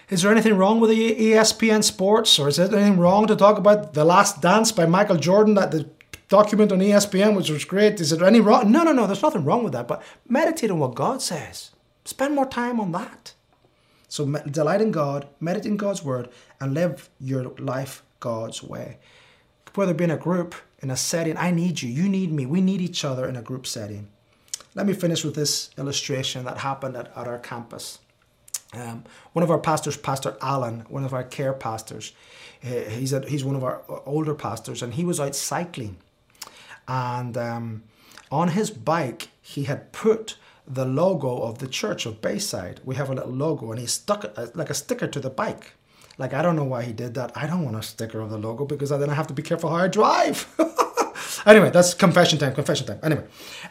is 0.10 0.22
there 0.22 0.32
anything 0.32 0.56
wrong 0.56 0.80
with 0.80 0.90
the 0.90 1.16
ESPN 1.16 1.84
Sports, 1.84 2.40
or 2.40 2.48
is 2.48 2.56
there 2.56 2.74
anything 2.74 2.98
wrong 2.98 3.28
to 3.28 3.36
talk 3.36 3.58
about 3.58 3.94
The 3.94 4.06
Last 4.06 4.42
Dance 4.42 4.72
by 4.72 4.86
Michael 4.86 5.18
Jordan, 5.18 5.56
that 5.56 5.72
the 5.72 5.90
document 6.30 6.72
on 6.72 6.80
ESPN, 6.80 7.36
which 7.36 7.50
was 7.50 7.66
great? 7.66 8.00
Is 8.00 8.12
there 8.12 8.26
any 8.26 8.40
wrong? 8.40 8.72
No, 8.72 8.84
no, 8.84 8.94
no. 8.94 9.06
There's 9.06 9.22
nothing 9.22 9.44
wrong 9.44 9.66
with 9.66 9.74
that. 9.74 9.86
But 9.86 10.02
meditate 10.28 10.72
on 10.72 10.80
what 10.80 10.96
God 10.96 11.22
says. 11.22 11.72
Spend 12.06 12.36
more 12.36 12.46
time 12.46 12.80
on 12.80 12.94
that. 12.94 13.34
So 14.08 14.26
delight 14.26 14.80
in 14.80 14.92
God, 14.92 15.28
meditate 15.42 15.72
in 15.72 15.78
God's 15.78 16.04
word, 16.04 16.30
and 16.62 16.74
live 16.74 17.10
your 17.20 17.44
life 17.60 18.02
God's 18.22 18.64
way. 18.64 19.00
Whether 19.76 19.92
it 19.92 19.98
be 19.98 20.06
in 20.06 20.12
a 20.12 20.18
group, 20.18 20.56
in 20.80 20.90
a 20.90 20.96
setting, 20.96 21.36
I 21.36 21.52
need 21.52 21.82
you, 21.82 21.90
you 21.90 22.08
need 22.08 22.32
me, 22.32 22.46
we 22.46 22.62
need 22.62 22.80
each 22.80 23.04
other 23.04 23.28
in 23.28 23.36
a 23.36 23.42
group 23.42 23.68
setting. 23.68 24.08
Let 24.78 24.86
me 24.86 24.94
finish 24.94 25.24
with 25.24 25.34
this 25.34 25.72
illustration 25.76 26.46
that 26.46 26.60
happened 26.60 26.96
at, 26.96 27.08
at 27.18 27.28
our 27.28 27.40
campus. 27.40 27.98
Um, 28.74 29.06
one 29.34 29.42
of 29.42 29.50
our 29.50 29.58
pastors, 29.58 29.98
Pastor 29.98 30.38
Allen, 30.40 30.86
one 30.88 31.04
of 31.04 31.16
our 31.16 31.24
care 31.24 31.54
pastors, 31.54 32.14
he's 32.62 33.12
a, 33.12 33.28
he's 33.28 33.44
one 33.44 33.56
of 33.56 33.64
our 33.64 33.82
older 34.06 34.36
pastors, 34.36 34.84
and 34.84 34.94
he 34.94 35.04
was 35.04 35.20
out 35.20 35.36
cycling, 35.36 35.98
and 36.88 37.36
um, 37.36 37.84
on 38.30 38.50
his 38.50 38.70
bike 38.70 39.30
he 39.42 39.64
had 39.64 39.92
put 39.94 40.38
the 40.68 40.86
logo 40.86 41.42
of 41.42 41.58
the 41.58 41.68
Church 41.68 42.06
of 42.06 42.22
Bayside. 42.22 42.80
We 42.86 42.98
have 42.98 43.10
a 43.10 43.16
little 43.16 43.32
logo, 43.32 43.72
and 43.72 43.80
he 43.80 43.88
stuck 43.88 44.26
it 44.26 44.34
uh, 44.38 44.48
like 44.54 44.70
a 44.70 44.76
sticker 44.76 45.08
to 45.08 45.20
the 45.20 45.32
bike. 45.32 45.74
Like 46.20 46.36
I 46.36 46.44
don't 46.44 46.56
know 46.56 46.64
why 46.64 46.84
he 46.84 46.94
did 46.94 47.16
that. 47.16 47.32
I 47.36 47.48
don't 47.48 47.66
want 47.66 47.78
a 47.78 47.82
sticker 47.82 48.20
of 48.20 48.30
the 48.30 48.38
logo 48.38 48.66
because 48.66 48.92
then 48.92 49.10
I 49.10 49.16
have 49.16 49.28
to 49.28 49.34
be 49.34 49.42
careful 49.42 49.72
how 49.72 49.78
I 49.78 49.88
drive. 49.88 50.46
anyway, 51.48 51.72
that's 51.72 51.94
confession 51.94 52.38
time, 52.38 52.54
confession 52.54 52.86
time. 52.86 53.00
Anyway, 53.02 53.24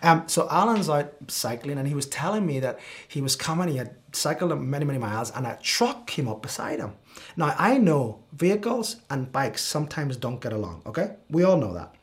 um, 0.02 0.24
so 0.26 0.48
Alan's 0.50 0.88
out 0.88 1.12
cycling 1.28 1.78
and 1.78 1.86
he 1.86 1.94
was 1.94 2.06
telling 2.06 2.44
me 2.44 2.58
that 2.60 2.80
he 3.06 3.20
was 3.20 3.36
coming, 3.36 3.68
he 3.68 3.76
had 3.76 3.94
cycled 4.12 4.58
many, 4.60 4.84
many 4.84 4.98
miles 4.98 5.30
and 5.30 5.46
a 5.46 5.58
truck 5.62 6.06
came 6.06 6.26
up 6.26 6.42
beside 6.42 6.80
him. 6.80 6.94
Now, 7.36 7.54
I 7.58 7.78
know 7.78 8.20
vehicles 8.32 8.96
and 9.10 9.30
bikes 9.30 9.62
sometimes 9.62 10.16
don't 10.16 10.40
get 10.40 10.52
along, 10.52 10.82
okay? 10.86 11.16
We 11.30 11.44
all 11.44 11.56
know 11.56 11.74
that. 11.74 11.94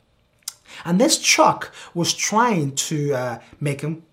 And 0.84 1.00
this 1.00 1.20
truck 1.20 1.72
was 1.92 2.14
trying 2.14 2.74
to 2.76 3.14
uh, 3.14 3.38
make 3.60 3.80
him 3.80 4.04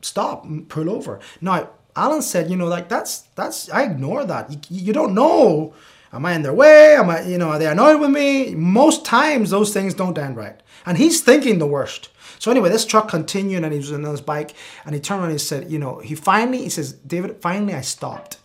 stop 0.00 0.46
pull 0.68 0.90
over. 0.90 1.20
Now, 1.40 1.70
Alan 1.96 2.22
said, 2.22 2.50
you 2.50 2.56
know, 2.56 2.66
like 2.66 2.88
that's, 2.88 3.20
that's, 3.34 3.68
I 3.70 3.84
ignore 3.84 4.24
that. 4.24 4.52
You, 4.52 4.58
you 4.70 4.92
don't 4.92 5.14
know 5.14 5.74
Am 6.12 6.24
I 6.24 6.34
in 6.34 6.42
their 6.42 6.54
way? 6.54 6.96
Am 6.96 7.10
I, 7.10 7.22
you 7.22 7.38
know, 7.38 7.50
are 7.50 7.58
they 7.58 7.66
annoyed 7.66 8.00
with 8.00 8.10
me? 8.10 8.54
Most 8.54 9.04
times 9.04 9.50
those 9.50 9.72
things 9.72 9.94
don't 9.94 10.16
end 10.16 10.36
right. 10.36 10.60
And 10.86 10.96
he's 10.96 11.20
thinking 11.20 11.58
the 11.58 11.66
worst. 11.66 12.08
So 12.38 12.50
anyway, 12.50 12.70
this 12.70 12.86
truck 12.86 13.08
continued 13.08 13.64
and 13.64 13.72
he 13.72 13.78
was 13.78 13.92
on 13.92 14.02
his 14.04 14.20
bike 14.20 14.54
and 14.84 14.94
he 14.94 15.00
turned 15.00 15.20
around 15.20 15.30
and 15.30 15.40
he 15.40 15.44
said, 15.44 15.70
you 15.70 15.78
know, 15.78 15.98
he 15.98 16.14
finally, 16.14 16.62
he 16.62 16.68
says, 16.68 16.92
David, 16.92 17.40
finally 17.42 17.74
I 17.74 17.80
stopped. 17.80 18.38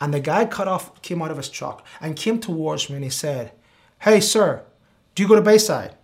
And 0.00 0.14
the 0.14 0.20
guy 0.20 0.44
cut 0.44 0.68
off, 0.68 1.00
came 1.02 1.22
out 1.22 1.30
of 1.30 1.38
his 1.38 1.48
truck 1.48 1.84
and 2.00 2.14
came 2.14 2.38
towards 2.38 2.88
me 2.88 2.96
and 2.96 3.04
he 3.04 3.10
said, 3.10 3.52
hey, 4.00 4.20
sir, 4.20 4.62
do 5.14 5.22
you 5.22 5.28
go 5.28 5.34
to 5.34 5.42
Bayside? 5.42 5.96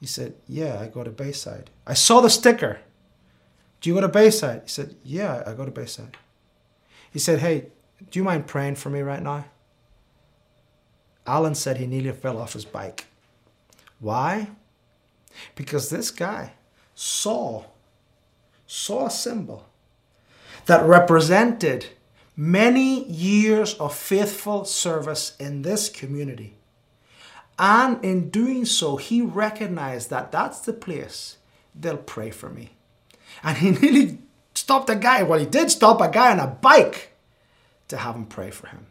He 0.00 0.06
said, 0.06 0.34
yeah, 0.48 0.80
I 0.80 0.88
go 0.88 1.04
to 1.04 1.10
Bayside. 1.10 1.70
I 1.86 1.94
saw 1.94 2.20
the 2.20 2.30
sticker. 2.30 2.80
Do 3.80 3.90
you 3.90 3.94
go 3.94 4.00
to 4.00 4.08
Bayside? 4.08 4.62
He 4.64 4.68
said, 4.68 4.96
yeah, 5.04 5.44
I 5.46 5.52
go 5.52 5.64
to 5.64 5.70
Bayside. 5.70 6.16
He 7.12 7.20
said, 7.20 7.38
hey, 7.38 7.66
do 8.10 8.18
you 8.18 8.24
mind 8.24 8.48
praying 8.48 8.76
for 8.76 8.90
me 8.90 9.00
right 9.00 9.22
now? 9.22 9.44
Alan 11.26 11.54
said 11.54 11.76
he 11.76 11.86
nearly 11.86 12.12
fell 12.12 12.38
off 12.38 12.54
his 12.54 12.64
bike. 12.64 13.06
Why? 14.00 14.48
Because 15.54 15.88
this 15.88 16.10
guy 16.10 16.54
saw, 16.94 17.64
saw 18.66 19.06
a 19.06 19.10
symbol 19.10 19.66
that 20.66 20.84
represented 20.84 21.86
many 22.36 23.04
years 23.04 23.74
of 23.74 23.94
faithful 23.94 24.64
service 24.64 25.36
in 25.38 25.62
this 25.62 25.88
community. 25.88 26.56
And 27.58 28.04
in 28.04 28.30
doing 28.30 28.64
so, 28.64 28.96
he 28.96 29.22
recognized 29.22 30.10
that 30.10 30.32
that's 30.32 30.60
the 30.60 30.72
place 30.72 31.36
they'll 31.74 31.96
pray 31.96 32.30
for 32.30 32.50
me. 32.50 32.70
And 33.44 33.58
he 33.58 33.70
nearly 33.80 34.18
stopped 34.54 34.90
a 34.90 34.96
guy. 34.96 35.22
Well, 35.22 35.38
he 35.38 35.46
did 35.46 35.70
stop 35.70 36.00
a 36.00 36.08
guy 36.08 36.32
on 36.32 36.40
a 36.40 36.46
bike 36.46 37.12
to 37.88 37.98
have 37.98 38.16
him 38.16 38.26
pray 38.26 38.50
for 38.50 38.66
him. 38.66 38.86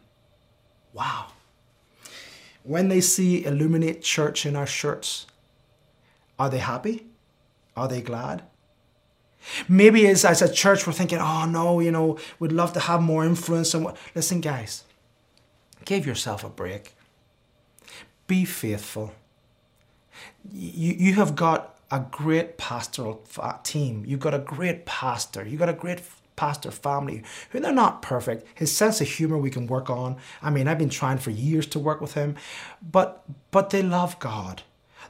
Wow 0.94 1.28
when 2.64 2.88
they 2.88 3.00
see 3.00 3.44
Illuminate 3.44 4.02
Church 4.02 4.46
in 4.46 4.56
our 4.56 4.66
shirts, 4.66 5.26
are 6.38 6.50
they 6.50 6.58
happy? 6.58 7.06
Are 7.76 7.88
they 7.88 8.02
glad? 8.02 8.42
Maybe 9.68 10.06
as, 10.06 10.24
as 10.24 10.40
a 10.42 10.52
church 10.52 10.86
we're 10.86 10.92
thinking, 10.92 11.18
oh 11.18 11.46
no, 11.46 11.80
you 11.80 11.90
know, 11.90 12.18
we'd 12.38 12.52
love 12.52 12.72
to 12.74 12.80
have 12.80 13.02
more 13.02 13.24
influence. 13.24 13.74
And? 13.74 13.88
Listen, 14.14 14.40
guys, 14.40 14.84
give 15.84 16.06
yourself 16.06 16.44
a 16.44 16.48
break. 16.48 16.94
Be 18.26 18.44
faithful. 18.44 19.12
You, 20.52 20.94
you 20.94 21.14
have 21.14 21.34
got 21.34 21.78
a 21.90 22.06
great 22.10 22.56
pastoral 22.56 23.24
team. 23.64 24.04
You've 24.06 24.20
got 24.20 24.34
a 24.34 24.38
great 24.38 24.86
pastor. 24.86 25.44
You've 25.44 25.58
got 25.58 25.68
a 25.68 25.74
great 25.74 26.00
pastor 26.42 26.72
family 26.72 27.22
who 27.50 27.60
they're 27.60 27.72
not 27.72 28.02
perfect. 28.02 28.44
His 28.56 28.76
sense 28.76 29.00
of 29.00 29.06
humor 29.06 29.38
we 29.38 29.48
can 29.48 29.68
work 29.68 29.88
on. 29.88 30.16
I 30.42 30.50
mean, 30.50 30.66
I've 30.66 30.82
been 30.84 30.88
trying 30.88 31.18
for 31.18 31.30
years 31.30 31.68
to 31.68 31.78
work 31.78 32.00
with 32.00 32.14
him, 32.14 32.34
but 32.82 33.22
but 33.52 33.70
they 33.70 33.80
love 33.80 34.18
God. 34.18 34.62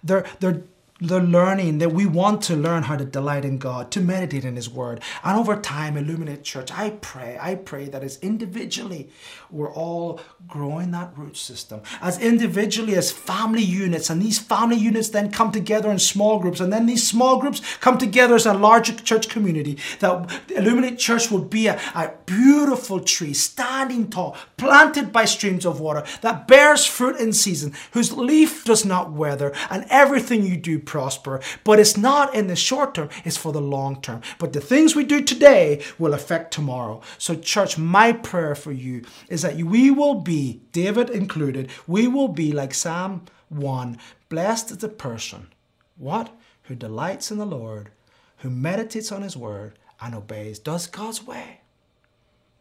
They're 0.05 0.27
they're 0.41 0.65
the 1.03 1.21
learning 1.21 1.79
that 1.79 1.93
we 1.93 2.07
want 2.07 2.43
to 2.43 2.55
learn 2.55 2.85
how 2.85 2.97
to 2.97 3.05
delight 3.05 3.45
in 3.45 3.59
God, 3.59 3.91
to 3.91 4.01
meditate 4.01 4.45
in 4.45 4.55
His 4.55 4.71
Word. 4.71 5.03
And 5.25 5.37
over 5.37 5.57
time, 5.57 5.97
Illuminate 5.97 6.45
Church, 6.45 6.71
I 6.71 6.91
pray, 6.91 7.37
I 7.41 7.57
pray 7.57 7.89
that 7.89 8.05
as 8.05 8.19
individually 8.21 9.11
we're 9.51 9.73
all 9.73 10.21
growing 10.47 10.93
that 10.93 11.17
root 11.19 11.37
system, 11.37 11.83
as 12.01 12.21
individually 12.21 12.95
as 12.95 13.11
family 13.11 13.63
units, 13.63 14.11
and 14.11 14.23
these 14.23 14.39
family 14.39 14.77
units 14.77 15.09
then 15.09 15.33
come 15.33 15.51
together 15.51 15.91
in 15.91 15.99
small 15.99 16.39
groups, 16.39 16.61
and 16.61 16.73
then 16.73 16.87
these 16.87 17.09
small 17.09 17.41
groups 17.41 17.61
come 17.79 17.99
together 17.99 18.37
as 18.37 18.47
a 18.47 18.55
larger 18.55 18.95
church 18.95 19.29
community, 19.29 19.79
that 19.99 20.31
Illuminate 20.51 20.99
Church 20.99 21.31
will 21.31 21.43
be 21.43 21.67
a, 21.67 21.81
a 21.95 22.13
beautiful 22.27 23.01
tree, 23.01 23.35
standing 23.35 24.09
tall, 24.09 24.37
planted 24.57 25.13
by 25.13 25.25
streams 25.25 25.67
of 25.67 25.81
water, 25.81 26.05
that 26.21 26.47
bears 26.47 26.87
fruit 26.87 27.19
in 27.19 27.33
season, 27.33 27.75
whose 27.91 28.13
leaf 28.13 28.65
does 28.65 28.85
not 28.85 29.11
wither, 29.11 29.53
and 29.69 29.85
everything 29.91 30.45
you 30.45 30.57
do 30.57 30.79
prosper. 30.93 31.41
But 31.65 31.81
it's 31.81 31.97
not 31.97 32.35
in 32.35 32.49
the 32.49 32.55
short 32.55 32.95
term, 32.95 33.09
it's 33.25 33.39
for 33.39 33.51
the 33.51 33.63
long 33.63 34.03
term. 34.03 34.21
But 34.39 34.53
the 34.53 34.61
things 34.61 34.95
we 34.95 35.05
do 35.05 35.23
today 35.23 35.83
will 35.99 36.13
affect 36.13 36.53
tomorrow. 36.53 37.01
So, 37.17 37.35
church, 37.35 37.79
my 37.79 38.13
prayer 38.13 38.55
for 38.55 38.73
you 38.73 39.03
is 39.31 39.41
that 39.41 39.57
we 39.57 39.91
will 39.91 40.17
be, 40.17 40.61
David 40.73 41.09
included, 41.09 41.71
we 41.87 42.07
will 42.07 42.29
be 42.29 42.53
like 42.53 42.75
Psalm 42.75 43.25
1 43.49 43.99
blessed 44.29 44.71
is 44.71 44.79
the 44.79 44.89
person, 44.89 45.49
what? 45.97 46.31
Who 46.65 46.75
delights 46.75 47.31
in 47.31 47.39
the 47.39 47.47
Lord, 47.47 47.91
who 48.39 48.51
meditates 48.51 49.11
on 49.13 49.23
his 49.23 49.37
word 49.37 49.79
and 50.01 50.15
obeys, 50.15 50.59
does 50.59 50.87
God's 50.87 51.27
way. 51.27 51.61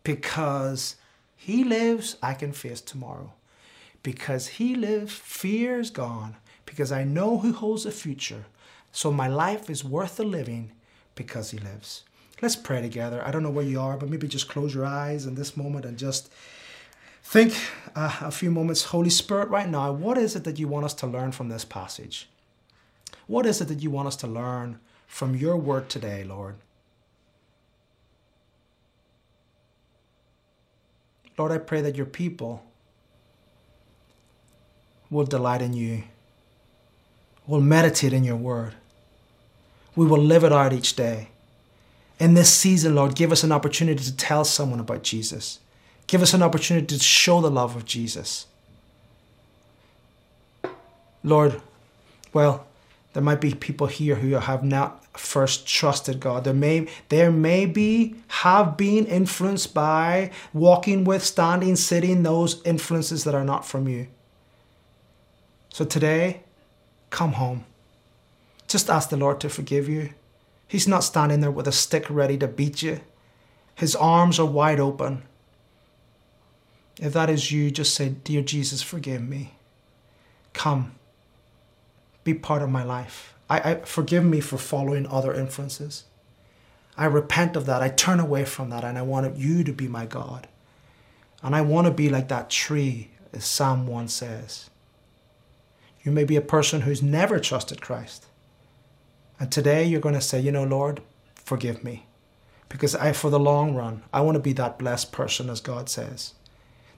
Because 0.04 0.96
he 1.36 1.64
lives, 1.64 2.18
I 2.24 2.34
can 2.34 2.54
face 2.54 2.82
tomorrow. 2.82 3.34
Because 4.04 4.48
he 4.60 4.76
lives, 4.76 5.14
fear 5.14 5.80
is 5.80 5.90
gone. 5.90 6.36
Because 6.72 6.90
I 6.90 7.04
know 7.04 7.40
who 7.40 7.52
holds 7.52 7.84
the 7.84 7.92
future. 7.92 8.46
So 8.94 9.12
my 9.12 9.28
life 9.28 9.70
is 9.70 9.84
worth 9.84 10.16
the 10.16 10.24
living 10.24 10.72
because 11.16 11.52
he 11.52 11.58
lives. 11.58 12.06
Let's 12.42 12.56
pray 12.56 12.82
together. 12.82 13.22
I 13.26 13.32
don't 13.32 13.44
know 13.44 13.50
where 13.50 13.66
you 13.66 13.82
are, 13.82 13.98
but 13.98 14.10
maybe 14.10 14.26
just 14.26 14.48
close 14.48 14.74
your 14.74 14.86
eyes 14.86 15.26
in 15.26 15.36
this 15.36 15.58
moment 15.58 15.84
and 15.84 15.98
just 15.98 16.32
think 17.24 17.54
uh, 17.94 18.20
a 18.22 18.32
few 18.32 18.52
moments. 18.52 18.86
Holy 18.86 19.10
Spirit, 19.10 19.50
right 19.50 19.68
now, 19.68 19.92
what 19.92 20.18
is 20.18 20.38
it 20.38 20.46
that 20.46 20.60
you 20.60 20.70
want 20.70 20.86
us 20.86 20.94
to 20.94 21.08
learn 21.08 21.34
from 21.34 21.50
this 21.50 21.66
passage? 21.66 22.30
What 23.28 23.46
is 23.46 23.60
it 23.60 23.68
that 23.68 23.82
you 23.82 23.92
want 23.92 24.08
us 24.08 24.16
to 24.18 24.28
learn 24.28 24.80
from 25.08 25.36
your 25.36 25.58
word 25.58 25.90
today, 25.90 26.24
Lord? 26.24 26.56
Lord, 31.38 31.52
I 31.52 31.58
pray 31.58 31.82
that 31.82 31.98
your 31.98 32.06
people 32.06 32.64
will 35.10 35.26
delight 35.26 35.62
in 35.62 35.74
you, 35.74 36.04
will 37.48 37.62
meditate 37.62 38.14
in 38.14 38.24
your 38.24 38.36
word. 38.36 38.74
We 39.96 40.06
will 40.06 40.22
live 40.22 40.44
it 40.44 40.54
out 40.54 40.74
each 40.74 40.96
day. 40.96 41.30
In 42.20 42.34
this 42.34 42.54
season, 42.54 42.96
Lord, 42.96 43.16
give 43.16 43.32
us 43.32 43.44
an 43.44 43.52
opportunity 43.52 44.04
to 44.04 44.16
tell 44.16 44.46
someone 44.46 44.80
about 44.80 45.04
Jesus. 45.04 45.60
Give 46.08 46.22
us 46.22 46.34
an 46.34 46.44
opportunity 46.44 46.86
to 46.88 47.04
show 47.04 47.42
the 47.42 47.50
love 47.50 47.76
of 47.76 47.86
Jesus. 47.86 48.46
Lord, 51.24 51.62
well, 52.34 52.68
there 53.14 53.24
might 53.24 53.42
be 53.42 53.54
people 53.54 53.88
here 53.88 54.16
who 54.16 54.32
have 54.32 54.64
not 54.64 55.04
first 55.18 55.68
trusted 55.68 56.20
God. 56.20 56.44
There 56.44 56.54
may 56.54 56.88
there 57.10 57.32
may 57.32 57.66
be 57.66 58.16
have 58.28 58.78
been 58.78 59.06
influenced 59.06 59.74
by 59.74 60.32
walking 60.54 61.04
with, 61.04 61.24
standing, 61.24 61.76
sitting, 61.76 62.24
those 62.24 62.62
influences 62.64 63.26
that 63.26 63.36
are 63.36 63.44
not 63.44 63.66
from 63.66 63.88
you. 63.88 64.08
So 65.70 65.84
today, 65.86 66.44
come 67.12 67.34
home. 67.34 67.66
Just 68.68 68.90
ask 68.90 69.10
the 69.10 69.18
Lord 69.18 69.40
to 69.42 69.50
forgive 69.50 69.88
you. 69.88 70.14
He's 70.68 70.88
not 70.88 71.04
standing 71.04 71.42
there 71.42 71.52
with 71.52 71.68
a 71.68 71.72
stick 71.72 72.10
ready 72.10 72.38
to 72.40 72.48
beat 72.48 72.82
you. 72.82 73.02
His 73.76 73.96
arms 73.96 74.40
are 74.40 74.46
wide 74.46 74.80
open. 74.80 75.24
If 77.00 77.14
that 77.14 77.30
is 77.30 77.52
you, 77.52 77.70
just 77.70 77.94
say, 77.94 78.10
Dear 78.10 78.42
Jesus, 78.42 78.82
forgive 78.82 79.22
me. 79.22 79.54
Come 80.54 80.96
be 82.24 82.34
part 82.34 82.62
of 82.62 82.70
my 82.70 82.84
life. 82.84 83.34
I, 83.50 83.72
I 83.72 83.76
forgive 83.82 84.24
me 84.24 84.40
for 84.40 84.58
following 84.58 85.08
other 85.08 85.34
influences. 85.34 86.06
I 86.98 87.06
repent 87.06 87.56
of 87.56 87.66
that. 87.66 87.82
I 87.82 87.90
turn 87.90 88.20
away 88.20 88.46
from 88.46 88.70
that 88.70 88.84
and 88.84 88.98
I 88.98 89.02
want 89.02 89.38
you 89.38 89.64
to 89.64 89.74
be 89.74 89.88
my 89.88 90.06
God. 90.06 90.48
And 91.42 91.56
I 91.56 91.62
want 91.62 91.88
to 91.88 91.92
be 91.92 92.10
like 92.10 92.28
that 92.28 92.50
tree, 92.50 93.10
as 93.34 93.46
Psalm 93.46 93.88
1 93.88 94.08
says. 94.10 94.70
You 96.04 96.12
may 96.12 96.24
be 96.24 96.36
a 96.36 96.42
person 96.42 96.82
who's 96.82 97.04
never 97.04 97.40
trusted 97.40 97.82
Christ. 97.82 98.26
And 99.40 99.52
today 99.52 99.86
you're 99.86 100.02
going 100.02 100.16
to 100.16 100.22
say, 100.22 100.40
you 100.40 100.52
know, 100.52 100.64
Lord, 100.64 101.02
forgive 101.36 101.84
me. 101.84 102.06
Because 102.70 102.96
I, 102.96 103.12
for 103.12 103.30
the 103.30 103.40
long 103.40 103.76
run, 103.76 104.04
I 104.14 104.22
want 104.22 104.36
to 104.36 104.42
be 104.42 104.54
that 104.54 104.80
blessed 104.80 105.12
person 105.12 105.50
as 105.50 105.60
God 105.60 105.90
says. 105.90 106.34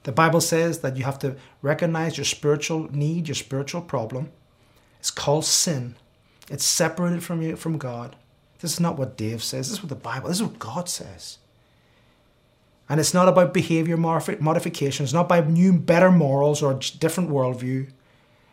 The 0.04 0.12
Bible 0.12 0.40
says 0.40 0.80
that 0.80 0.96
you 0.96 1.04
have 1.04 1.18
to 1.20 1.36
recognize 1.62 2.16
your 2.16 2.24
spiritual 2.24 2.90
need, 2.92 3.28
your 3.28 3.34
spiritual 3.34 3.80
problem, 3.80 4.30
it's 5.00 5.10
called 5.10 5.44
sin. 5.44 5.96
It's 6.50 6.64
separated 6.64 7.22
from 7.22 7.42
you 7.42 7.56
from 7.56 7.76
God. 7.76 8.16
This 8.60 8.72
is 8.72 8.80
not 8.80 8.98
what 8.98 9.18
Dave 9.18 9.42
says. 9.42 9.68
This 9.68 9.78
is 9.78 9.82
what 9.82 9.90
the 9.90 9.96
Bible. 9.96 10.28
This 10.28 10.38
is 10.38 10.46
what 10.46 10.58
God 10.58 10.88
says. 10.88 11.38
And 12.88 13.00
it's 13.00 13.12
not 13.12 13.28
about 13.28 13.52
behavior 13.52 13.96
modification. 13.96 15.04
It's 15.04 15.12
not 15.12 15.26
about 15.26 15.48
new, 15.48 15.72
better 15.74 16.10
morals 16.10 16.62
or 16.62 16.74
different 16.74 17.30
worldview. 17.30 17.90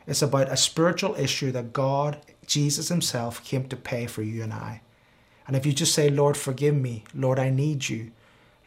It's 0.07 0.21
about 0.21 0.51
a 0.51 0.57
spiritual 0.57 1.15
issue 1.15 1.51
that 1.51 1.73
God, 1.73 2.17
Jesus 2.45 2.89
Himself, 2.89 3.43
came 3.43 3.67
to 3.67 3.75
pay 3.75 4.07
for 4.07 4.23
you 4.23 4.43
and 4.43 4.53
I. 4.53 4.81
And 5.47 5.55
if 5.55 5.65
you 5.65 5.73
just 5.73 5.93
say, 5.93 6.09
Lord, 6.09 6.37
forgive 6.37 6.75
me, 6.75 7.03
Lord, 7.13 7.39
I 7.39 7.49
need 7.49 7.89
you, 7.89 8.11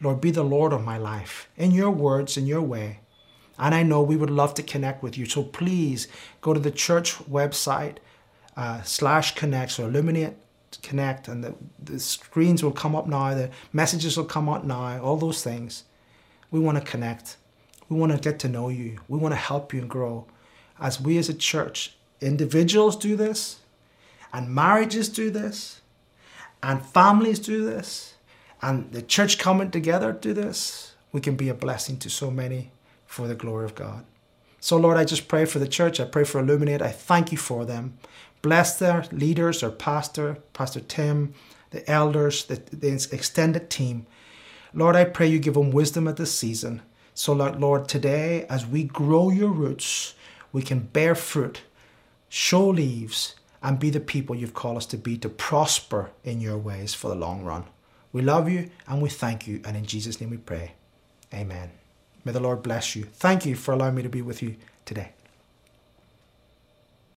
Lord, 0.01 0.21
be 0.21 0.31
the 0.31 0.43
Lord 0.43 0.73
of 0.73 0.83
my 0.83 0.97
life, 0.97 1.49
in 1.55 1.71
your 1.71 1.89
words, 1.89 2.37
in 2.37 2.45
your 2.45 2.61
way, 2.61 2.99
and 3.57 3.73
I 3.73 3.83
know 3.83 4.01
we 4.01 4.17
would 4.17 4.29
love 4.29 4.53
to 4.55 4.63
connect 4.63 5.01
with 5.01 5.17
you. 5.17 5.25
So 5.25 5.43
please 5.43 6.07
go 6.41 6.53
to 6.53 6.59
the 6.59 6.71
church 6.71 7.15
website 7.29 7.97
uh, 8.57 8.81
slash 8.83 9.35
connect, 9.35 9.79
or 9.79 9.87
Illuminate 9.87 10.35
Connect, 10.81 11.29
and 11.29 11.43
the, 11.43 11.55
the 11.81 11.99
screens 11.99 12.61
will 12.61 12.71
come 12.71 12.95
up 12.95 13.07
now, 13.07 13.33
the 13.33 13.49
messages 13.71 14.17
will 14.17 14.25
come 14.25 14.49
up 14.49 14.65
now, 14.65 15.01
all 15.01 15.15
those 15.15 15.41
things. 15.41 15.85
We 16.51 16.59
want 16.59 16.77
to 16.77 16.83
connect. 16.83 17.37
We 17.87 17.97
want 17.97 18.11
to 18.11 18.17
get 18.17 18.39
to 18.39 18.49
know 18.49 18.69
you. 18.69 18.99
We 19.07 19.17
want 19.17 19.31
to 19.31 19.37
help 19.37 19.73
you 19.73 19.79
and 19.81 19.89
grow. 19.89 20.27
As 20.79 20.99
we 20.99 21.17
as 21.17 21.29
a 21.29 21.33
church, 21.33 21.95
individuals 22.21 22.95
do 22.95 23.15
this, 23.15 23.59
and 24.33 24.53
marriages 24.53 25.09
do 25.09 25.29
this, 25.29 25.81
and 26.61 26.85
families 26.85 27.39
do 27.39 27.63
this, 27.63 28.15
and 28.61 28.91
the 28.91 29.01
church 29.01 29.37
coming 29.37 29.71
together 29.71 30.11
do 30.11 30.33
this, 30.33 30.93
we 31.11 31.21
can 31.21 31.35
be 31.35 31.49
a 31.49 31.53
blessing 31.53 31.97
to 31.99 32.09
so 32.09 32.29
many 32.29 32.71
for 33.05 33.27
the 33.27 33.35
glory 33.35 33.65
of 33.65 33.75
God. 33.75 34.03
So, 34.59 34.77
Lord, 34.77 34.97
I 34.97 35.05
just 35.05 35.27
pray 35.27 35.45
for 35.45 35.59
the 35.59 35.67
church. 35.67 35.99
I 35.99 36.05
pray 36.05 36.23
for 36.23 36.39
Illuminate. 36.39 36.81
I 36.81 36.89
thank 36.89 37.31
you 37.31 37.37
for 37.37 37.65
them. 37.65 37.97
Bless 38.41 38.79
their 38.79 39.05
leaders, 39.11 39.61
their 39.61 39.69
pastor, 39.69 40.39
Pastor 40.53 40.79
Tim, 40.79 41.35
the 41.69 41.89
elders, 41.89 42.45
the, 42.45 42.55
the 42.71 42.93
extended 43.11 43.69
team. 43.69 44.07
Lord, 44.73 44.95
I 44.95 45.05
pray 45.05 45.27
you 45.27 45.39
give 45.39 45.53
them 45.53 45.71
wisdom 45.71 46.07
at 46.07 46.17
this 46.17 46.33
season. 46.33 46.81
So, 47.13 47.31
Lord, 47.31 47.61
Lord, 47.61 47.87
today, 47.87 48.45
as 48.49 48.65
we 48.65 48.83
grow 48.83 49.29
your 49.29 49.51
roots, 49.51 50.15
we 50.55 50.61
can 50.61 50.79
bear 50.79 51.15
fruit, 51.15 51.63
show 52.29 52.65
leaves, 52.65 53.35
and 53.61 53.77
be 53.77 53.89
the 53.89 53.99
people 53.99 54.37
you've 54.37 54.53
called 54.53 54.77
us 54.77 54.85
to 54.85 54.95
be 54.95 55.17
to 55.17 55.27
prosper 55.27 56.11
in 56.23 56.39
your 56.39 56.57
ways 56.57 56.93
for 56.93 57.09
the 57.09 57.15
long 57.15 57.43
run. 57.43 57.65
We 58.13 58.21
love 58.21 58.47
you 58.47 58.69
and 58.87 59.01
we 59.01 59.09
thank 59.09 59.47
you. 59.47 59.61
And 59.65 59.75
in 59.75 59.85
Jesus' 59.85 60.21
name 60.21 60.29
we 60.29 60.37
pray. 60.37 60.71
Amen. 61.33 61.71
May 62.23 62.31
the 62.31 62.39
Lord 62.39 62.63
bless 62.63 62.95
you. 62.95 63.03
Thank 63.03 63.45
you 63.45 63.53
for 63.53 63.73
allowing 63.73 63.95
me 63.95 64.03
to 64.03 64.07
be 64.07 64.21
with 64.21 64.41
you 64.41 64.55
today. 64.85 65.09